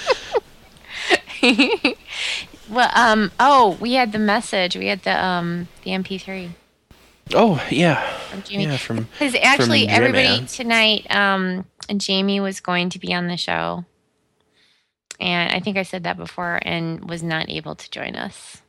[2.71, 4.77] well, um, oh, we had the message.
[4.77, 6.51] We had the um the MP3
[7.35, 8.05] Oh, yeah.
[8.29, 8.65] from Jamie.
[8.65, 11.65] Yeah, from Because actually, from everybody tonight, um,
[11.97, 13.85] Jamie was going to be on the show,
[15.21, 18.62] and I think I said that before, and was not able to join us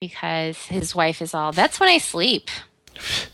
[0.00, 1.52] because his wife is all.
[1.52, 2.50] That's when I sleep.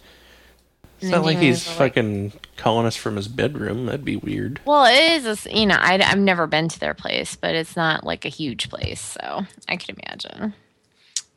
[1.00, 3.86] It's not like he's was like- fucking calling us from his bedroom.
[3.86, 4.60] That'd be weird.
[4.64, 5.46] Well, it is.
[5.46, 8.28] a you know, I, have never been to their place, but it's not like a
[8.28, 10.54] huge place, so I could imagine.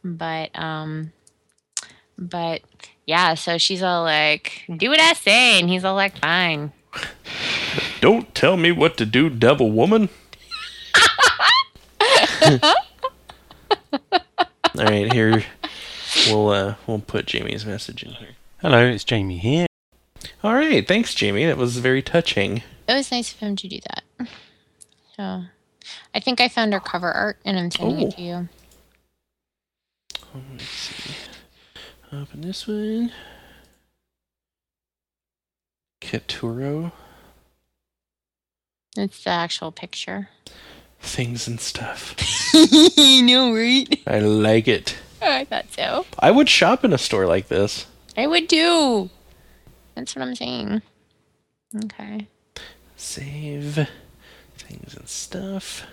[0.03, 1.14] But um,
[2.18, 2.61] but
[3.06, 6.73] yeah, so she's all like, "Do what I say," and he's all like, "Fine."
[8.02, 10.10] Don't tell me what to do, devil woman.
[14.76, 15.44] All right, here
[16.27, 18.35] we'll uh, we'll put Jamie's message in here.
[18.64, 19.65] Hello, it's Jamie here.
[20.41, 21.44] All right, thanks, Jamie.
[21.44, 22.64] That was very touching.
[22.88, 24.27] It was nice of him to do that.
[25.18, 25.44] So,
[26.15, 28.07] I think I found her cover art, and I'm sending Oh.
[28.07, 28.26] it to oh.
[28.26, 28.49] you.
[30.53, 31.14] Let's see.
[32.14, 33.11] Open this one.
[36.02, 36.94] Katuro.
[38.95, 40.30] It's the actual picture.
[41.02, 42.15] Things and stuff.
[42.98, 44.02] I know, right?
[44.07, 44.95] I like it.
[45.22, 46.06] Oh, I thought so.
[46.18, 47.88] I would shop in a store like this.
[48.15, 49.10] I would do.
[49.95, 50.81] That's what I'm saying.
[51.85, 52.27] Okay.
[52.95, 53.88] Save.
[54.57, 55.85] Things and stuff.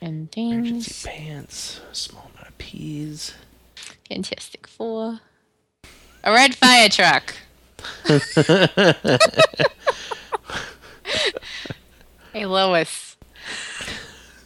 [0.00, 1.06] And Emergency things.
[1.06, 1.80] pants.
[1.92, 3.34] Small amount of peas.
[4.08, 5.20] Fantastic Four.
[6.24, 7.34] A red fire truck.
[12.32, 13.16] hey, Lois.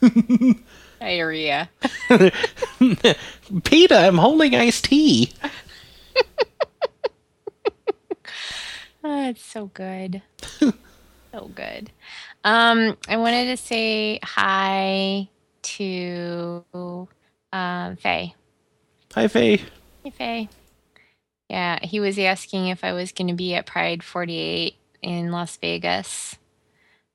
[1.00, 1.68] Diarrhea.
[3.64, 5.32] Peter, I'm holding iced tea.
[9.08, 10.20] Oh, it's so good.
[10.58, 11.92] so good.
[12.42, 15.28] Um, I wanted to say hi
[15.62, 16.64] to
[17.52, 18.34] um, Faye.
[19.14, 19.62] Hi, Faye.
[20.02, 20.48] Hey, Faye.
[21.48, 25.56] Yeah, he was asking if I was going to be at Pride 48 in Las
[25.58, 26.34] Vegas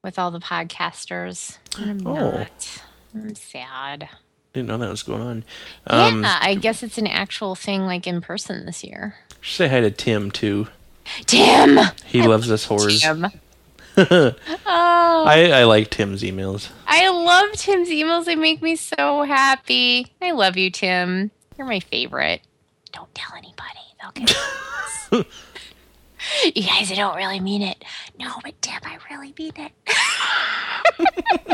[0.02, 1.58] with all the podcasters.
[1.78, 2.14] I'm Oh.
[2.14, 2.82] not.
[3.14, 4.08] I'm sad.
[4.54, 5.44] Didn't know that was going on.
[5.88, 9.16] Um, yeah, I guess it's an actual thing like in person this year.
[9.44, 10.70] Say hi to Tim, too.
[11.26, 11.80] Tim!
[12.06, 13.02] He loves us whores.
[13.02, 13.28] Tim.
[13.98, 14.36] oh,
[14.66, 16.70] I, I like Tim's emails.
[16.88, 18.26] I love Tim's emails.
[18.26, 20.08] They make me so happy.
[20.22, 21.32] I love you, Tim.
[21.58, 22.42] You're my favorite.
[22.94, 23.80] Don't tell anybody.
[24.02, 25.28] They'll get.
[26.44, 27.84] You guys, I don't really mean it.
[28.20, 29.72] No, but Tim, I really mean it.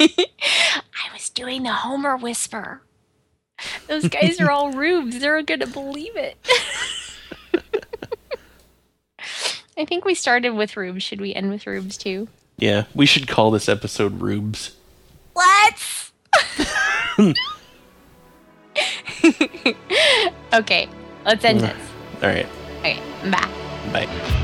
[0.00, 2.82] I was doing the Homer whisper.
[3.88, 5.18] Those guys are all rubes.
[5.18, 6.36] They're gonna believe it.
[9.78, 11.02] I think we started with rubes.
[11.02, 12.28] Should we end with rubes too?
[12.58, 14.76] Yeah, we should call this episode Rubes.
[15.34, 16.12] Let's.
[20.52, 20.88] okay,
[21.24, 21.62] let's end mm.
[21.62, 21.90] this.
[22.22, 22.46] All right.
[22.80, 23.00] Okay,
[23.30, 23.48] bye.
[23.92, 24.39] Bye.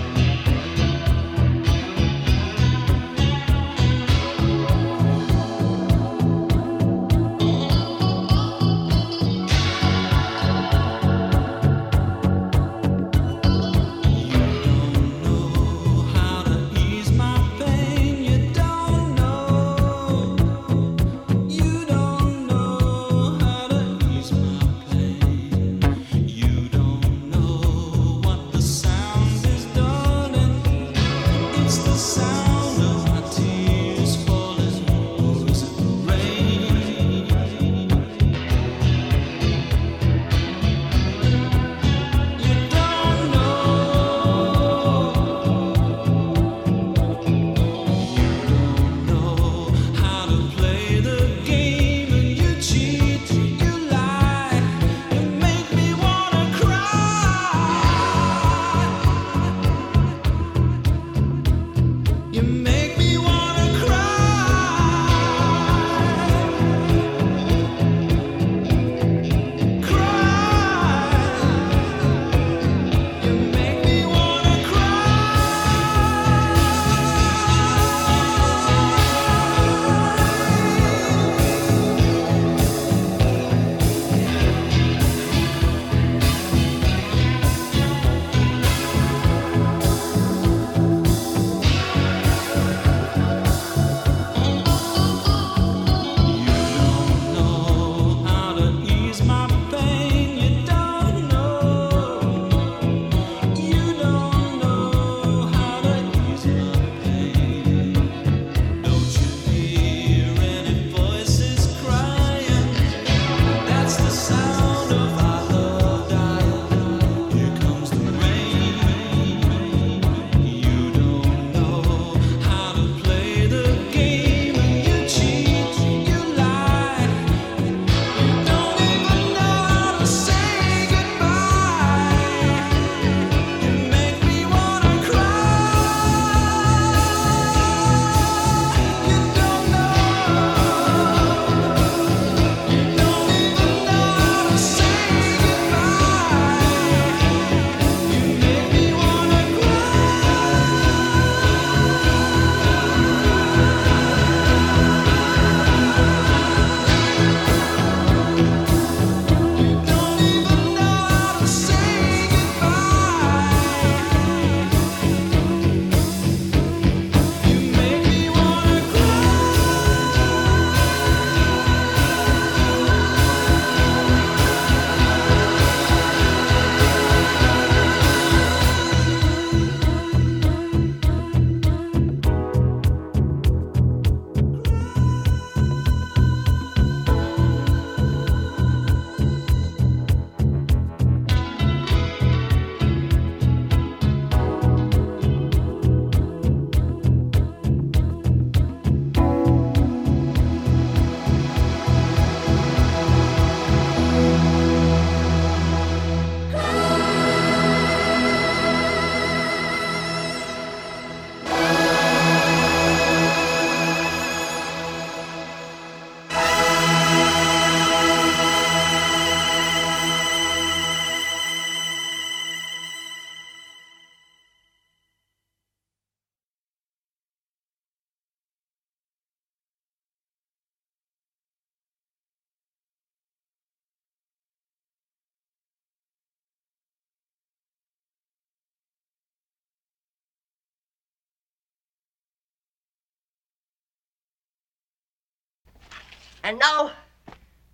[246.46, 246.92] And now,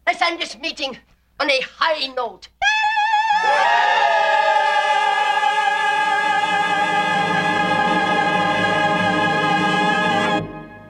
[0.07, 0.97] let's end this meeting
[1.39, 2.49] on a high note.